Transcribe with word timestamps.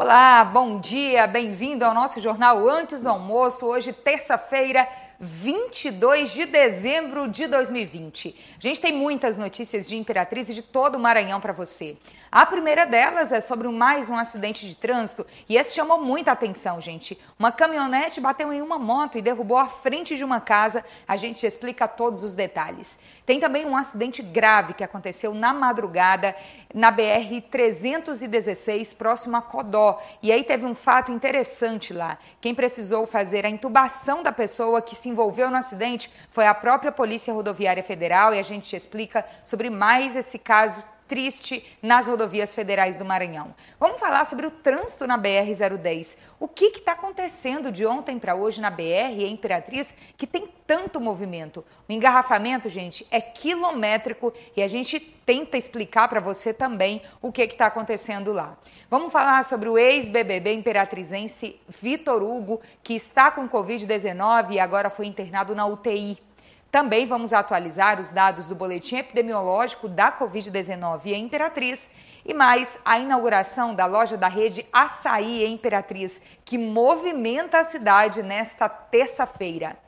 Olá, 0.00 0.44
bom 0.44 0.78
dia, 0.78 1.26
bem-vindo 1.26 1.84
ao 1.84 1.92
nosso 1.92 2.20
jornal 2.20 2.68
Antes 2.68 3.02
do 3.02 3.08
Almoço. 3.08 3.66
Hoje, 3.66 3.92
terça-feira, 3.92 4.88
22 5.18 6.30
de 6.30 6.46
dezembro 6.46 7.26
de 7.26 7.48
2020. 7.48 8.32
A 8.56 8.60
gente 8.60 8.80
tem 8.80 8.92
muitas 8.92 9.36
notícias 9.36 9.88
de 9.88 9.96
Imperatriz 9.96 10.48
e 10.48 10.54
de 10.54 10.62
todo 10.62 10.94
o 10.94 11.00
Maranhão 11.00 11.40
para 11.40 11.52
você. 11.52 11.96
A 12.30 12.46
primeira 12.46 12.86
delas 12.86 13.32
é 13.32 13.40
sobre 13.40 13.66
mais 13.66 14.08
um 14.08 14.16
acidente 14.16 14.68
de 14.68 14.76
trânsito 14.76 15.26
e 15.48 15.56
esse 15.56 15.74
chamou 15.74 16.00
muita 16.00 16.30
atenção, 16.30 16.80
gente. 16.80 17.18
Uma 17.36 17.50
caminhonete 17.50 18.20
bateu 18.20 18.52
em 18.52 18.62
uma 18.62 18.78
moto 18.78 19.18
e 19.18 19.22
derrubou 19.22 19.58
a 19.58 19.66
frente 19.66 20.16
de 20.16 20.22
uma 20.22 20.40
casa. 20.40 20.84
A 21.08 21.16
gente 21.16 21.44
explica 21.44 21.88
todos 21.88 22.22
os 22.22 22.36
detalhes. 22.36 23.02
Tem 23.28 23.38
também 23.38 23.66
um 23.66 23.76
acidente 23.76 24.22
grave 24.22 24.72
que 24.72 24.82
aconteceu 24.82 25.34
na 25.34 25.52
madrugada 25.52 26.34
na 26.74 26.90
BR 26.90 27.42
316, 27.50 28.94
próximo 28.94 29.36
a 29.36 29.42
Codó. 29.42 30.02
E 30.22 30.32
aí 30.32 30.42
teve 30.42 30.64
um 30.64 30.74
fato 30.74 31.12
interessante 31.12 31.92
lá. 31.92 32.16
Quem 32.40 32.54
precisou 32.54 33.06
fazer 33.06 33.44
a 33.44 33.50
intubação 33.50 34.22
da 34.22 34.32
pessoa 34.32 34.80
que 34.80 34.96
se 34.96 35.10
envolveu 35.10 35.50
no 35.50 35.58
acidente 35.58 36.10
foi 36.30 36.46
a 36.46 36.54
própria 36.54 36.90
Polícia 36.90 37.34
Rodoviária 37.34 37.82
Federal 37.82 38.34
e 38.34 38.38
a 38.38 38.42
gente 38.42 38.74
explica 38.74 39.22
sobre 39.44 39.68
mais 39.68 40.16
esse 40.16 40.38
caso 40.38 40.82
triste 41.08 41.64
nas 41.82 42.06
rodovias 42.06 42.52
federais 42.52 42.96
do 42.96 43.04
Maranhão. 43.04 43.54
Vamos 43.80 43.98
falar 43.98 44.24
sobre 44.26 44.46
o 44.46 44.50
trânsito 44.50 45.06
na 45.06 45.18
BR-010. 45.18 46.18
O 46.38 46.46
que 46.46 46.66
está 46.66 46.92
acontecendo 46.92 47.72
de 47.72 47.86
ontem 47.86 48.18
para 48.18 48.34
hoje 48.34 48.60
na 48.60 48.70
BR 48.70 49.16
e 49.16 49.28
Imperatriz 49.28 49.96
que 50.16 50.26
tem 50.26 50.48
tanto 50.66 51.00
movimento? 51.00 51.64
O 51.88 51.92
engarrafamento, 51.92 52.68
gente, 52.68 53.06
é 53.10 53.20
quilométrico 53.20 54.32
e 54.54 54.62
a 54.62 54.68
gente 54.68 55.00
tenta 55.00 55.56
explicar 55.56 56.08
para 56.08 56.20
você 56.20 56.52
também 56.52 57.02
o 57.22 57.32
que 57.32 57.42
está 57.42 57.66
acontecendo 57.66 58.32
lá. 58.32 58.56
Vamos 58.90 59.12
falar 59.12 59.44
sobre 59.44 59.68
o 59.68 59.76
ex-BBB 59.76 60.52
imperatrizense 60.52 61.60
Vitor 61.80 62.22
Hugo, 62.22 62.60
que 62.82 62.94
está 62.94 63.30
com 63.30 63.48
Covid-19 63.48 64.52
e 64.52 64.60
agora 64.60 64.90
foi 64.90 65.06
internado 65.06 65.54
na 65.54 65.66
UTI. 65.66 66.27
Também 66.70 67.06
vamos 67.06 67.32
atualizar 67.32 67.98
os 67.98 68.10
dados 68.10 68.46
do 68.46 68.54
boletim 68.54 68.96
epidemiológico 68.96 69.88
da 69.88 70.12
Covid-19 70.12 71.06
em 71.06 71.24
Imperatriz 71.24 71.90
e 72.26 72.34
mais 72.34 72.78
a 72.84 72.98
inauguração 72.98 73.74
da 73.74 73.86
loja 73.86 74.18
da 74.18 74.28
rede 74.28 74.66
Açaí 74.70 75.44
em 75.44 75.54
Imperatriz, 75.54 76.22
que 76.44 76.58
movimenta 76.58 77.58
a 77.58 77.64
cidade 77.64 78.22
nesta 78.22 78.68
terça-feira. 78.68 79.78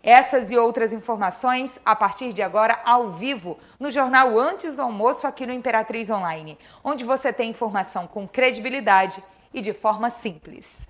Essas 0.00 0.52
e 0.52 0.56
outras 0.56 0.92
informações 0.92 1.80
a 1.84 1.96
partir 1.96 2.32
de 2.32 2.40
agora 2.40 2.80
ao 2.84 3.10
vivo 3.10 3.58
no 3.80 3.90
jornal 3.90 4.38
Antes 4.38 4.74
do 4.74 4.82
Almoço 4.82 5.26
aqui 5.26 5.44
no 5.44 5.52
Imperatriz 5.52 6.08
Online, 6.08 6.56
onde 6.84 7.04
você 7.04 7.32
tem 7.32 7.50
informação 7.50 8.06
com 8.06 8.28
credibilidade 8.28 9.22
e 9.52 9.60
de 9.60 9.72
forma 9.72 10.08
simples. 10.08 10.86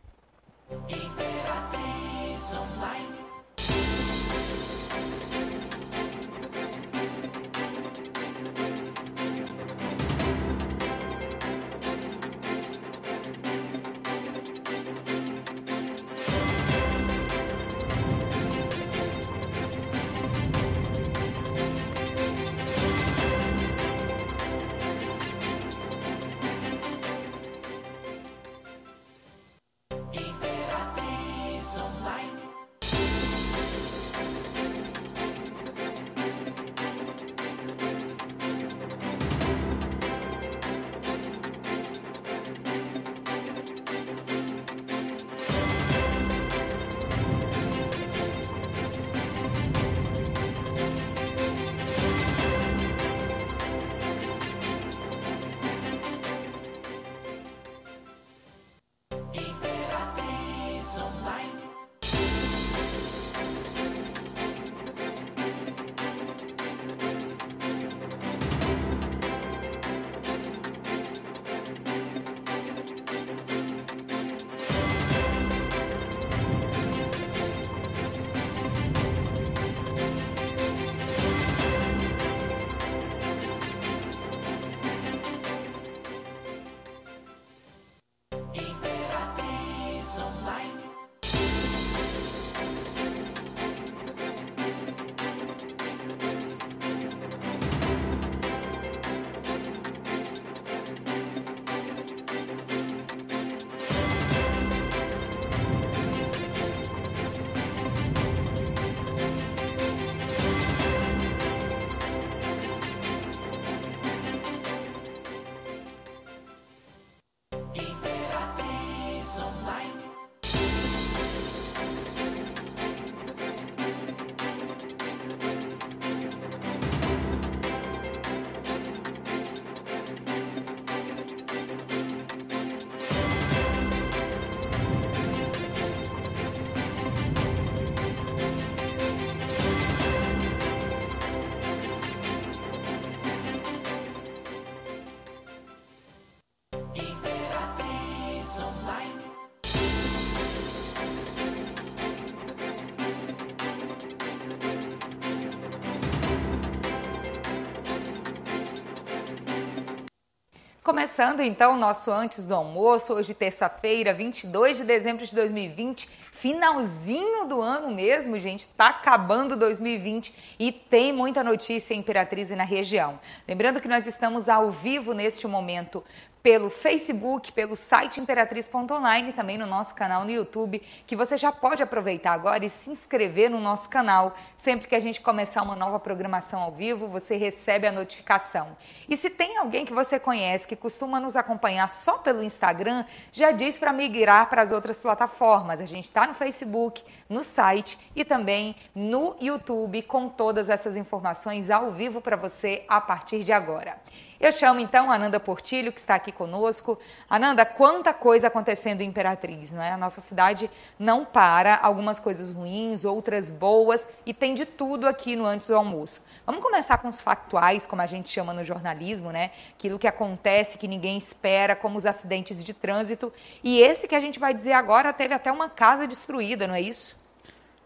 Começando 160.88 161.40
então 161.40 161.74
o 161.74 161.76
nosso 161.76 162.10
antes 162.10 162.46
do 162.46 162.54
almoço, 162.54 163.12
hoje 163.12 163.34
terça-feira, 163.34 164.14
22 164.14 164.78
de 164.78 164.84
dezembro 164.84 165.22
de 165.22 165.34
2020, 165.34 166.08
finalzinho 166.08 167.44
do 167.46 167.60
ano 167.60 167.90
mesmo, 167.90 168.40
gente, 168.40 168.66
tá 168.68 168.88
acabando 168.88 169.54
2020 169.54 170.34
e 170.58 170.72
tem 170.72 171.12
muita 171.12 171.44
notícia 171.44 171.92
em 171.92 171.98
Imperatriz 171.98 172.50
e 172.50 172.56
na 172.56 172.64
região. 172.64 173.20
Lembrando 173.46 173.82
que 173.82 173.86
nós 173.86 174.06
estamos 174.06 174.48
ao 174.48 174.70
vivo 174.70 175.12
neste 175.12 175.46
momento 175.46 176.02
pelo 176.42 176.70
Facebook, 176.70 177.52
pelo 177.52 177.74
site 177.74 178.20
imperatriz.online 178.20 179.32
também 179.32 179.58
no 179.58 179.66
nosso 179.66 179.94
canal 179.94 180.24
no 180.24 180.30
YouTube, 180.30 180.82
que 181.06 181.16
você 181.16 181.36
já 181.36 181.50
pode 181.50 181.82
aproveitar 181.82 182.32
agora 182.32 182.64
e 182.64 182.70
se 182.70 182.90
inscrever 182.90 183.50
no 183.50 183.60
nosso 183.60 183.88
canal. 183.88 184.34
Sempre 184.56 184.88
que 184.88 184.94
a 184.94 185.00
gente 185.00 185.20
começar 185.20 185.62
uma 185.62 185.76
nova 185.76 185.98
programação 185.98 186.60
ao 186.60 186.72
vivo, 186.72 187.06
você 187.08 187.36
recebe 187.36 187.86
a 187.86 187.92
notificação. 187.92 188.76
E 189.08 189.16
se 189.16 189.30
tem 189.30 189.58
alguém 189.58 189.84
que 189.84 189.92
você 189.92 190.18
conhece 190.18 190.66
que 190.66 190.76
costuma 190.76 191.18
nos 191.20 191.36
acompanhar 191.36 191.90
só 191.90 192.18
pelo 192.18 192.42
Instagram, 192.42 193.04
já 193.32 193.50
diz 193.50 193.78
para 193.78 193.92
migrar 193.92 194.48
para 194.48 194.62
as 194.62 194.72
outras 194.72 195.00
plataformas. 195.00 195.80
A 195.80 195.86
gente 195.86 196.04
está 196.04 196.26
no 196.26 196.34
Facebook, 196.34 197.02
no 197.28 197.42
site 197.42 197.98
e 198.14 198.24
também 198.24 198.76
no 198.94 199.36
YouTube 199.40 200.02
com 200.02 200.28
todas 200.28 200.70
essas 200.70 200.96
informações 200.96 201.70
ao 201.70 201.90
vivo 201.90 202.20
para 202.20 202.36
você 202.36 202.84
a 202.88 203.00
partir 203.00 203.42
de 203.44 203.52
agora. 203.52 203.98
Eu 204.40 204.52
chamo 204.52 204.78
então 204.78 205.10
a 205.10 205.16
Ananda 205.16 205.40
Portilho, 205.40 205.92
que 205.92 205.98
está 205.98 206.14
aqui 206.14 206.30
conosco. 206.30 206.96
Ananda, 207.28 207.66
quanta 207.66 208.14
coisa 208.14 208.46
acontecendo 208.46 209.00
em 209.00 209.08
Imperatriz, 209.08 209.72
não 209.72 209.82
é? 209.82 209.90
A 209.90 209.96
nossa 209.96 210.20
cidade 210.20 210.70
não 210.96 211.24
para, 211.24 211.74
algumas 211.74 212.20
coisas 212.20 212.52
ruins, 212.52 213.04
outras 213.04 213.50
boas, 213.50 214.08
e 214.24 214.32
tem 214.32 214.54
de 214.54 214.64
tudo 214.64 215.08
aqui 215.08 215.34
no 215.34 215.44
Antes 215.44 215.66
do 215.66 215.74
Almoço. 215.74 216.22
Vamos 216.46 216.62
começar 216.62 216.98
com 216.98 217.08
os 217.08 217.20
factuais, 217.20 217.84
como 217.84 218.00
a 218.00 218.06
gente 218.06 218.30
chama 218.30 218.52
no 218.52 218.62
jornalismo, 218.62 219.32
né? 219.32 219.50
Aquilo 219.76 219.98
que 219.98 220.06
acontece, 220.06 220.78
que 220.78 220.86
ninguém 220.86 221.18
espera, 221.18 221.74
como 221.74 221.98
os 221.98 222.06
acidentes 222.06 222.62
de 222.62 222.72
trânsito. 222.72 223.32
E 223.64 223.80
esse 223.80 224.06
que 224.06 224.14
a 224.14 224.20
gente 224.20 224.38
vai 224.38 224.54
dizer 224.54 224.72
agora 224.72 225.12
teve 225.12 225.34
até 225.34 225.50
uma 225.50 225.68
casa 225.68 226.06
destruída, 226.06 226.64
não 226.64 226.76
é 226.76 226.80
isso? 226.80 227.18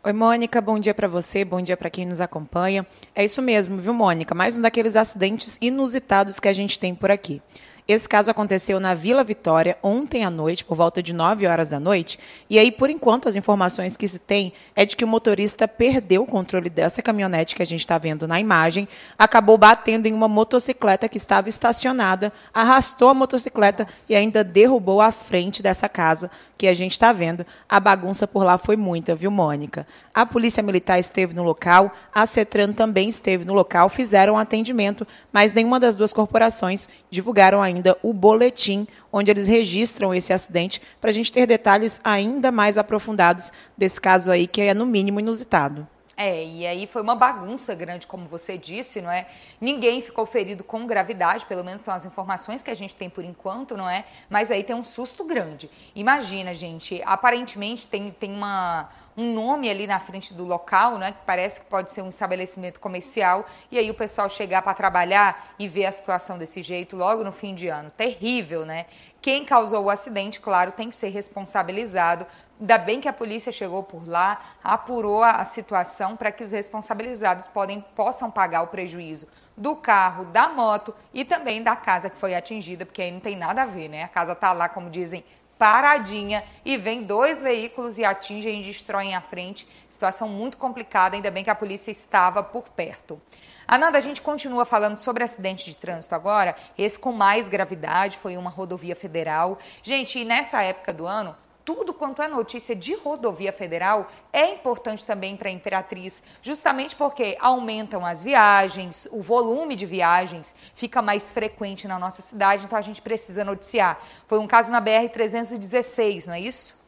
Oi, 0.05 0.13
Mônica, 0.13 0.61
bom 0.61 0.81
dia 0.81 0.93
para 0.93 1.07
você, 1.07 1.45
bom 1.45 1.63
dia 1.63 1.77
para 1.77 1.89
quem 1.89 2.05
nos 2.05 2.21
acompanha. 2.21 2.85
É 3.15 3.25
isso 3.25 3.41
mesmo, 3.41 3.79
viu, 3.79 3.95
Mônica? 3.95 4.35
Mais 4.35 4.59
um 4.59 4.61
daqueles 4.61 4.97
acidentes 4.97 5.57
inusitados 5.61 6.41
que 6.41 6.49
a 6.49 6.53
gente 6.53 6.77
tem 6.77 6.93
por 6.93 7.09
aqui. 7.09 7.41
Esse 7.87 8.09
caso 8.09 8.31
aconteceu 8.31 8.79
na 8.79 8.95
Vila 8.95 9.25
Vitória 9.25 9.77
ontem 9.83 10.25
à 10.25 10.31
noite, 10.31 10.65
por 10.65 10.77
volta 10.77 11.03
de 11.03 11.13
9 11.13 11.49
horas 11.49 11.71
da 11.71 11.81
noite. 11.81 12.17
E 12.49 12.57
aí, 12.57 12.71
por 12.71 12.89
enquanto, 12.89 13.29
as 13.29 13.35
informações 13.35 13.97
que 13.97 14.07
se 14.07 14.21
tem 14.21 14.53
é 14.77 14.87
de 14.87 14.95
que 14.95 15.05
o 15.05 15.09
motorista 15.09 15.67
perdeu 15.67 16.23
o 16.23 16.27
controle 16.27 16.71
dessa 16.71 17.03
caminhonete 17.03 17.57
que 17.57 17.63
a 17.63 17.67
gente 17.67 17.81
está 17.81 17.99
vendo 17.99 18.29
na 18.29 18.39
imagem, 18.39 18.87
acabou 19.19 19.59
batendo 19.59 20.07
em 20.07 20.13
uma 20.13 20.29
motocicleta 20.29 21.09
que 21.09 21.17
estava 21.17 21.49
estacionada, 21.49 22.33
arrastou 22.55 23.09
a 23.09 23.15
motocicleta 23.15 23.89
e 24.09 24.15
ainda 24.15 24.45
derrubou 24.45 25.01
a 25.01 25.11
frente 25.11 25.61
dessa 25.61 25.89
casa 25.89 26.31
que 26.57 26.69
a 26.69 26.75
gente 26.75 26.93
está 26.93 27.13
vendo. 27.13 27.45
A 27.69 27.81
bagunça 27.81 28.29
por 28.29 28.45
lá 28.45 28.57
foi 28.57 28.77
muita, 28.77 29.17
viu, 29.17 29.33
Mônica? 29.33 29.85
A 30.15 30.25
Polícia 30.25 30.63
Militar 30.63 31.01
esteve 31.01 31.35
no 31.35 31.43
local, 31.43 31.91
a 32.15 32.25
CETRAN 32.27 32.73
também 32.73 33.09
esteve 33.09 33.45
no 33.45 33.53
local, 33.53 33.89
fizeram 33.89 34.39
atendimento, 34.39 35.05
mas 35.33 35.53
nenhuma 35.53 35.81
das 35.81 35.97
duas 35.97 36.13
corporações 36.13 36.89
divulgaram 37.11 37.61
ainda 37.61 37.72
ainda 37.73 37.97
o 38.03 38.13
boletim 38.13 38.87
onde 39.13 39.31
eles 39.31 39.49
registram 39.49 40.15
esse 40.15 40.33
acidente, 40.33 40.81
para 41.01 41.11
a 41.11 41.13
gente 41.13 41.33
ter 41.33 41.47
detalhes 41.47 42.01
ainda 42.05 42.53
mais 42.53 42.79
aprofundados 42.79 43.53
desse 43.77 44.01
caso 44.01 44.31
aí, 44.31 44.47
que 44.47 44.61
é 44.61 44.75
no 44.75 44.87
mínimo 44.87 45.21
inusitado. 45.21 45.87
É, 46.17 46.45
e 46.45 46.67
aí 46.67 46.87
foi 46.87 47.03
uma 47.03 47.17
bagunça 47.17 47.75
grande, 47.75 48.07
como 48.07 48.29
você 48.29 48.59
disse, 48.59 49.01
não 49.01 49.11
é? 49.11 49.27
Ninguém 49.61 50.01
ficou 50.01 50.27
ferido 50.27 50.63
com 50.63 50.87
gravidade, 50.87 51.47
pelo 51.47 51.65
menos 51.65 51.83
são 51.83 51.93
as 51.93 52.05
informações 52.05 52.63
que 52.63 52.71
a 52.71 52.77
gente 52.77 52.95
tem 52.95 53.09
por 53.09 53.25
enquanto, 53.25 53.77
não 53.77 53.89
é? 53.89 54.05
Mas 54.29 54.51
aí 54.51 54.63
tem 54.63 54.77
um 54.77 54.85
susto 54.85 55.25
grande. 55.25 55.71
Imagina, 55.95 56.53
gente, 56.53 57.03
aparentemente 57.05 57.89
tem, 57.89 58.11
tem 58.11 58.33
uma, 58.33 58.91
um 59.17 59.35
nome 59.35 59.69
ali 59.69 59.87
na 59.87 60.01
frente 60.01 60.33
do 60.33 60.45
local, 60.45 60.99
né? 60.99 61.13
Que 61.13 61.25
parece 61.25 61.61
que 61.61 61.67
pode 61.67 61.91
ser 61.91 62.03
um 62.03 62.09
estabelecimento 62.09 62.81
comercial, 62.81 63.47
e 63.71 63.79
aí 63.79 63.91
o 63.91 63.95
pessoal 63.95 64.29
chegar 64.29 64.63
para 64.63 64.75
trabalhar 64.75 65.55
e 65.59 65.69
ver 65.69 65.87
a 65.87 65.93
situação 65.93 66.39
desse 66.39 66.63
jeito 66.63 66.97
logo 66.97 67.23
no 67.23 67.33
fim 67.33 67.55
de 67.55 67.69
ano. 67.69 67.91
Terrível, 67.91 68.65
né? 68.65 68.87
Quem 69.21 69.45
causou 69.45 69.85
o 69.85 69.91
acidente, 69.91 70.41
claro, 70.41 70.73
tem 70.73 70.89
que 70.89 70.97
ser 70.97 71.11
responsabilizado. 71.11 72.27
Ainda 72.59 72.79
bem 72.79 73.01
que 73.01 73.09
a 73.09 73.13
polícia 73.13 73.53
chegou 73.53 73.83
por 73.83 74.09
lá, 74.09 74.41
apurou 74.63 75.23
a 75.23 75.45
situação 75.45 76.17
para 76.17 76.33
que 76.33 76.43
os 76.43 76.53
responsabilizados 76.53 77.47
podem, 77.49 77.81
possam 77.95 78.31
pagar 78.31 78.63
o 78.63 78.69
prejuízo 78.69 79.29
do 79.57 79.77
carro, 79.77 80.25
da 80.27 80.49
moto 80.49 80.95
e 81.13 81.25
também 81.25 81.63
da 81.63 81.77
casa 81.77 82.09
que 82.09 82.17
foi 82.17 82.35
atingida, 82.35 82.87
porque 82.87 83.03
aí 83.03 83.13
não 83.13 83.21
tem 83.21 83.37
nada 83.37 83.63
a 83.63 83.67
ver, 83.67 83.89
né? 83.89 84.05
A 84.05 84.09
casa 84.09 84.33
está 84.33 84.53
lá, 84.53 84.69
como 84.69 84.91
dizem, 84.91 85.25
paradinha 85.63 86.43
e 86.65 86.77
vem 86.77 87.05
dois 87.05 87.41
veículos 87.41 87.97
e 87.97 88.05
atingem 88.05 88.61
e 88.61 88.65
destroem 88.65 89.15
a 89.15 89.21
frente. 89.21 89.65
Situação 89.89 90.29
muito 90.29 90.57
complicada, 90.57 91.15
ainda 91.15 91.31
bem 91.31 91.45
que 91.45 91.51
a 91.51 91.55
polícia 91.55 91.93
estava 91.93 92.43
por 92.43 92.65
perto. 92.71 93.23
Ananda, 93.65 93.97
a 93.97 94.01
gente 94.01 94.21
continua 94.21 94.65
falando 94.65 94.97
sobre 94.97 95.23
acidente 95.23 95.65
de 95.71 95.77
trânsito 95.77 96.17
agora, 96.17 96.57
esse 96.77 96.99
com 96.99 97.13
mais 97.13 97.49
gravidade, 97.49 98.19
foi 98.19 98.37
uma 98.37 98.51
rodovia 98.51 98.97
federal. 98.97 99.57
Gente, 99.85 100.19
e 100.19 100.25
nessa 100.25 100.61
época 100.65 100.93
do 100.93 101.07
ano, 101.07 101.37
tudo 101.65 101.93
quanto 101.95 102.23
é 102.23 102.29
notícia 102.29 102.75
de 102.75 102.95
rodovia 102.95 103.53
federal 103.53 104.11
é 104.33 104.51
importante 104.51 105.07
também 105.07 105.37
para 105.37 105.49
a 105.49 105.53
Imperatriz, 105.53 106.23
justamente 106.43 106.97
porque 106.97 107.37
aumentam 107.41 108.05
as 108.05 108.23
viagens, 108.23 109.07
o 109.13 109.23
volume 109.23 109.77
de 109.77 109.87
viagens 109.87 110.55
fica 110.75 111.01
mais 111.01 111.31
frequente 111.31 111.87
na 111.87 111.99
nossa 111.99 112.23
cidade, 112.23 112.65
então 112.65 112.79
a 112.79 112.83
gente 112.83 113.01
precisa 113.01 113.45
noticiar. 113.45 114.01
Foi 114.27 114.39
um 114.39 114.47
caso 114.47 114.73
na 114.73 114.81
BR-316, 114.81 116.27
não 116.27 116.35
é 116.35 116.41
isso? 116.41 116.83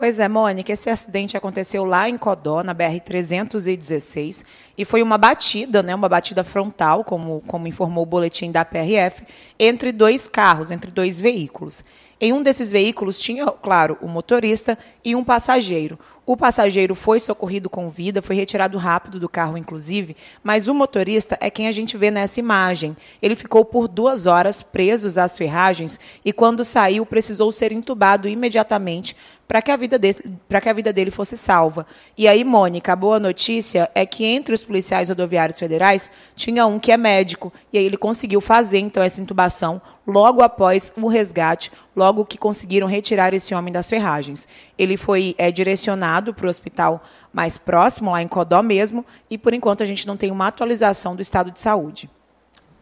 Pois 0.00 0.18
é, 0.18 0.26
Mônica, 0.28 0.72
esse 0.72 0.88
acidente 0.88 1.36
aconteceu 1.36 1.84
lá 1.84 2.08
em 2.08 2.16
Codó, 2.16 2.62
na 2.62 2.74
BR-316, 2.74 4.46
e 4.78 4.82
foi 4.86 5.02
uma 5.02 5.18
batida, 5.18 5.82
né, 5.82 5.94
uma 5.94 6.08
batida 6.08 6.42
frontal, 6.42 7.04
como, 7.04 7.42
como 7.46 7.68
informou 7.68 8.04
o 8.04 8.06
boletim 8.06 8.50
da 8.50 8.64
PRF, 8.64 9.22
entre 9.58 9.92
dois 9.92 10.26
carros, 10.26 10.70
entre 10.70 10.90
dois 10.90 11.20
veículos. 11.20 11.84
Em 12.22 12.34
um 12.34 12.42
desses 12.42 12.70
veículos 12.70 13.18
tinha, 13.18 13.46
claro, 13.46 13.96
o 14.02 14.06
motorista 14.06 14.76
e 15.02 15.16
um 15.16 15.24
passageiro. 15.24 15.98
O 16.26 16.36
passageiro 16.36 16.94
foi 16.94 17.18
socorrido 17.18 17.70
com 17.70 17.88
vida, 17.88 18.20
foi 18.20 18.36
retirado 18.36 18.76
rápido 18.76 19.18
do 19.18 19.28
carro, 19.28 19.56
inclusive, 19.56 20.14
mas 20.44 20.68
o 20.68 20.74
motorista 20.74 21.38
é 21.40 21.48
quem 21.48 21.66
a 21.66 21.72
gente 21.72 21.96
vê 21.96 22.10
nessa 22.10 22.38
imagem. 22.38 22.94
Ele 23.22 23.34
ficou 23.34 23.64
por 23.64 23.88
duas 23.88 24.26
horas 24.26 24.62
preso 24.62 25.18
às 25.18 25.38
ferragens 25.38 25.98
e, 26.22 26.30
quando 26.30 26.62
saiu, 26.62 27.06
precisou 27.06 27.50
ser 27.50 27.72
entubado 27.72 28.28
imediatamente 28.28 29.16
para 29.50 29.60
que, 29.60 29.72
a 29.72 29.76
vida 29.76 29.98
dele, 29.98 30.38
que 30.48 30.68
a 30.68 30.72
vida 30.72 30.92
dele 30.92 31.10
fosse 31.10 31.36
salva. 31.36 31.84
E 32.16 32.28
aí, 32.28 32.44
Mônica, 32.44 32.92
a 32.92 32.94
boa 32.94 33.18
notícia 33.18 33.90
é 33.96 34.06
que 34.06 34.24
entre 34.24 34.54
os 34.54 34.62
policiais 34.62 35.08
rodoviários 35.08 35.58
federais 35.58 36.08
tinha 36.36 36.64
um 36.66 36.78
que 36.78 36.92
é 36.92 36.96
médico, 36.96 37.52
e 37.72 37.76
aí 37.76 37.84
ele 37.84 37.96
conseguiu 37.96 38.40
fazer 38.40 38.78
então 38.78 39.02
essa 39.02 39.20
intubação 39.20 39.82
logo 40.06 40.40
após 40.40 40.92
o 40.96 41.08
resgate, 41.08 41.72
logo 41.96 42.24
que 42.24 42.38
conseguiram 42.38 42.86
retirar 42.86 43.34
esse 43.34 43.52
homem 43.52 43.72
das 43.72 43.90
ferragens. 43.90 44.46
Ele 44.78 44.96
foi 44.96 45.34
é, 45.36 45.50
direcionado 45.50 46.32
para 46.32 46.46
o 46.46 46.48
hospital 46.48 47.02
mais 47.32 47.58
próximo, 47.58 48.12
lá 48.12 48.22
em 48.22 48.28
Codó 48.28 48.62
mesmo, 48.62 49.04
e 49.28 49.36
por 49.36 49.52
enquanto 49.52 49.82
a 49.82 49.86
gente 49.86 50.06
não 50.06 50.16
tem 50.16 50.30
uma 50.30 50.46
atualização 50.46 51.16
do 51.16 51.22
estado 51.22 51.50
de 51.50 51.58
saúde. 51.58 52.08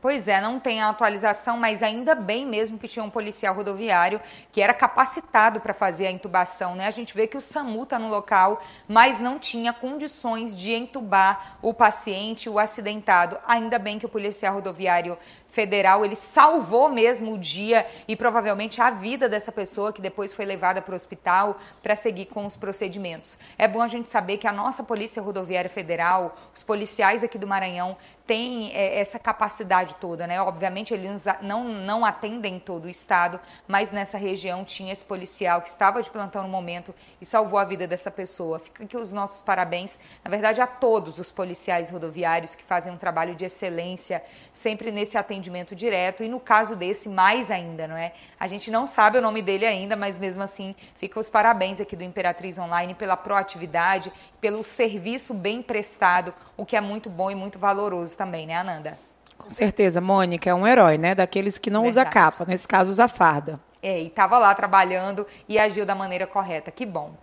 Pois 0.01 0.29
é, 0.29 0.41
não 0.41 0.61
tem 0.61 0.81
a 0.81 0.91
atualização, 0.91 1.59
mas 1.59 1.83
ainda 1.83 2.15
bem 2.15 2.47
mesmo 2.47 2.79
que 2.79 2.87
tinha 2.87 3.05
um 3.05 3.11
policial 3.11 3.53
rodoviário 3.53 4.21
que 4.53 4.61
era 4.61 4.73
capacitado 4.73 5.61
para 5.61 5.75
fazer 5.75 6.07
a 6.07 6.11
intubação, 6.11 6.77
né? 6.77 6.87
A 6.87 6.91
gente 6.91 7.13
vê 7.13 7.27
que 7.27 7.37
o 7.37 7.41
SAMU 7.41 7.83
está 7.83 7.99
no 7.99 8.09
local, 8.09 8.63
mas 8.87 9.19
não 9.19 9.41
tinha 9.41 9.73
condições 9.73 10.57
de 10.57 10.73
entubar 10.73 11.59
o 11.61 11.75
paciente, 11.75 12.49
o 12.49 12.61
acidentado. 12.61 13.39
Ainda 13.45 13.77
bem 13.77 13.99
que 13.99 14.07
o 14.07 14.09
policial 14.09 14.55
rodoviário 14.55 15.19
federal, 15.59 16.05
ele 16.05 16.15
salvou 16.15 16.89
mesmo 16.89 17.35
o 17.35 17.39
dia 17.39 17.85
e 18.07 18.15
provavelmente 18.15 18.81
a 18.81 18.91
vida 18.91 19.29
dessa 19.29 19.51
pessoa 19.51 19.93
que 19.93 20.01
depois 20.01 20.33
foi 20.33 20.45
levada 20.45 20.81
para 20.81 20.93
o 20.93 20.95
hospital 20.95 21.59
para 21.83 21.97
seguir 21.97 22.27
com 22.27 22.47
os 22.47 22.57
procedimentos. 22.57 23.37
É 23.59 23.67
bom 23.67 23.83
a 23.83 23.89
gente 23.89 24.09
saber 24.09 24.39
que 24.39 24.47
a 24.47 24.53
nossa 24.53 24.85
Polícia 24.85 25.21
Rodoviária 25.21 25.69
Federal, 25.69 26.37
os 26.55 26.63
policiais 26.63 27.25
aqui 27.25 27.37
do 27.37 27.45
Maranhão, 27.45 27.97
têm 28.25 28.71
é, 28.75 29.01
essa 29.01 29.19
capacidade 29.19 29.97
toda, 29.97 30.27
né? 30.27 30.41
Obviamente 30.41 30.93
eles 30.93 31.25
não, 31.41 31.65
não 31.65 32.05
atendem 32.05 32.61
todo 32.61 32.85
o 32.85 32.89
estado, 32.89 33.41
mas 33.67 33.91
nessa 33.91 34.19
região 34.19 34.67
tinha 34.67 34.93
esse 34.93 35.05
policial 35.05 35.63
que 35.63 35.71
estava 35.71 36.03
de 36.03 36.11
plantão 36.11 36.43
no 36.43 36.49
momento 36.49 36.95
e 37.21 37.25
salvou 37.25 37.59
a 37.59 37.65
vida 37.65 37.87
dessa 37.87 38.11
pessoa. 38.11 38.59
Fica 38.59 38.85
aqui 38.85 38.97
os 38.99 39.11
nossos 39.11 39.41
parabéns, 39.41 39.99
na 40.23 40.31
verdade, 40.31 40.61
a 40.61 40.67
todos 40.67 41.19
os 41.19 41.33
policiais 41.33 41.91
rodoviários 41.91 42.55
que 42.55 42.63
fazem 42.63 42.93
um 42.93 42.99
trabalho 42.99 43.35
de 43.35 43.47
excelência 43.47 44.23
sempre 44.53 44.93
nesse 44.93 45.17
atendimento 45.17 45.48
atendimento 45.49 45.75
direto 45.75 46.23
e 46.23 46.29
no 46.29 46.39
caso 46.39 46.77
desse 46.77 47.09
mais 47.09 47.51
ainda, 47.51 47.89
não 47.89 47.97
é? 47.97 48.13
A 48.39 48.47
gente 48.47 48.71
não 48.71 48.87
sabe 48.87 49.19
o 49.19 49.23
nome 49.23 49.41
dele 49.43 49.65
ainda, 49.65 49.97
mas 49.97 50.19
mesmo 50.19 50.43
assim 50.43 50.75
fica 50.97 51.19
os 51.19 51.29
parabéns 51.29 51.81
aqui 51.81 51.97
do 51.97 52.05
Imperatriz 52.05 52.59
Online 52.59 52.95
pela 52.95 53.17
proatividade, 53.17 54.13
pelo 54.41 54.63
serviço 54.63 55.33
bem 55.35 55.63
prestado, 55.63 56.35
o 56.57 56.65
que 56.65 56.77
é 56.77 56.81
muito 56.81 57.09
bom 57.09 57.31
e 57.31 57.35
muito 57.35 57.59
valoroso 57.59 58.17
também, 58.17 58.47
né, 58.47 58.57
Ananda? 58.57 58.99
Com 59.37 59.49
certeza, 59.49 60.01
Mônica 60.01 60.51
é 60.51 60.55
um 60.55 60.67
herói, 60.67 60.99
né? 60.99 61.15
Daqueles 61.15 61.59
que 61.59 61.71
não 61.71 61.83
Verdade. 61.83 62.09
usa 62.09 62.13
capa, 62.13 62.45
nesse 62.45 62.69
caso 62.69 62.91
usa 62.91 63.09
farda. 63.09 63.59
É, 63.83 64.01
e 64.01 64.09
estava 64.09 64.37
lá 64.39 64.55
trabalhando 64.55 65.27
e 65.49 65.59
agiu 65.59 65.87
da 65.87 65.95
maneira 65.95 66.27
correta, 66.27 66.71
que 66.71 66.85
bom. 66.85 67.15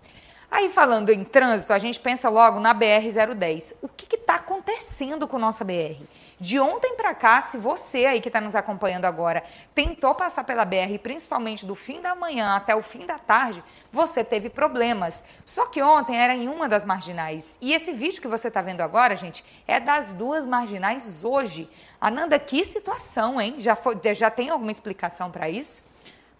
Aí 0.49 0.69
falando 0.69 1.09
em 1.09 1.23
trânsito, 1.23 1.73
a 1.73 1.79
gente 1.79 1.99
pensa 1.99 2.29
logo 2.29 2.61
na 2.61 2.73
BR-010. 2.73 3.75
O 3.81 3.89
que 3.89 4.15
está 4.15 4.35
acontecendo 4.35 5.27
com 5.27 5.37
nossa 5.37 5.65
BR? 5.65 6.01
De 6.39 6.59
ontem 6.59 6.95
para 6.95 7.13
cá, 7.13 7.39
se 7.39 7.57
você 7.57 8.05
aí 8.05 8.19
que 8.19 8.27
está 8.27 8.41
nos 8.41 8.55
acompanhando 8.55 9.05
agora 9.05 9.43
tentou 9.73 10.13
passar 10.13 10.43
pela 10.43 10.65
BR, 10.65 10.97
principalmente 11.01 11.65
do 11.65 11.75
fim 11.75 12.01
da 12.01 12.13
manhã 12.13 12.55
até 12.55 12.75
o 12.75 12.81
fim 12.81 13.05
da 13.05 13.17
tarde, 13.17 13.63
você 13.91 14.23
teve 14.23 14.49
problemas. 14.49 15.23
Só 15.45 15.67
que 15.67 15.81
ontem 15.81 16.17
era 16.17 16.35
em 16.35 16.49
uma 16.49 16.67
das 16.67 16.83
marginais. 16.83 17.57
E 17.61 17.73
esse 17.73 17.93
vídeo 17.93 18.21
que 18.21 18.27
você 18.27 18.49
está 18.49 18.61
vendo 18.61 18.81
agora, 18.81 19.15
gente, 19.15 19.45
é 19.65 19.79
das 19.79 20.11
duas 20.11 20.45
marginais 20.45 21.23
hoje. 21.23 21.69
Ananda, 22.01 22.37
que 22.37 22.63
situação, 22.65 23.39
hein? 23.39 23.55
Já, 23.59 23.75
foi, 23.75 23.97
já 24.13 24.29
tem 24.29 24.49
alguma 24.49 24.71
explicação 24.71 25.31
para 25.31 25.49
isso? 25.49 25.83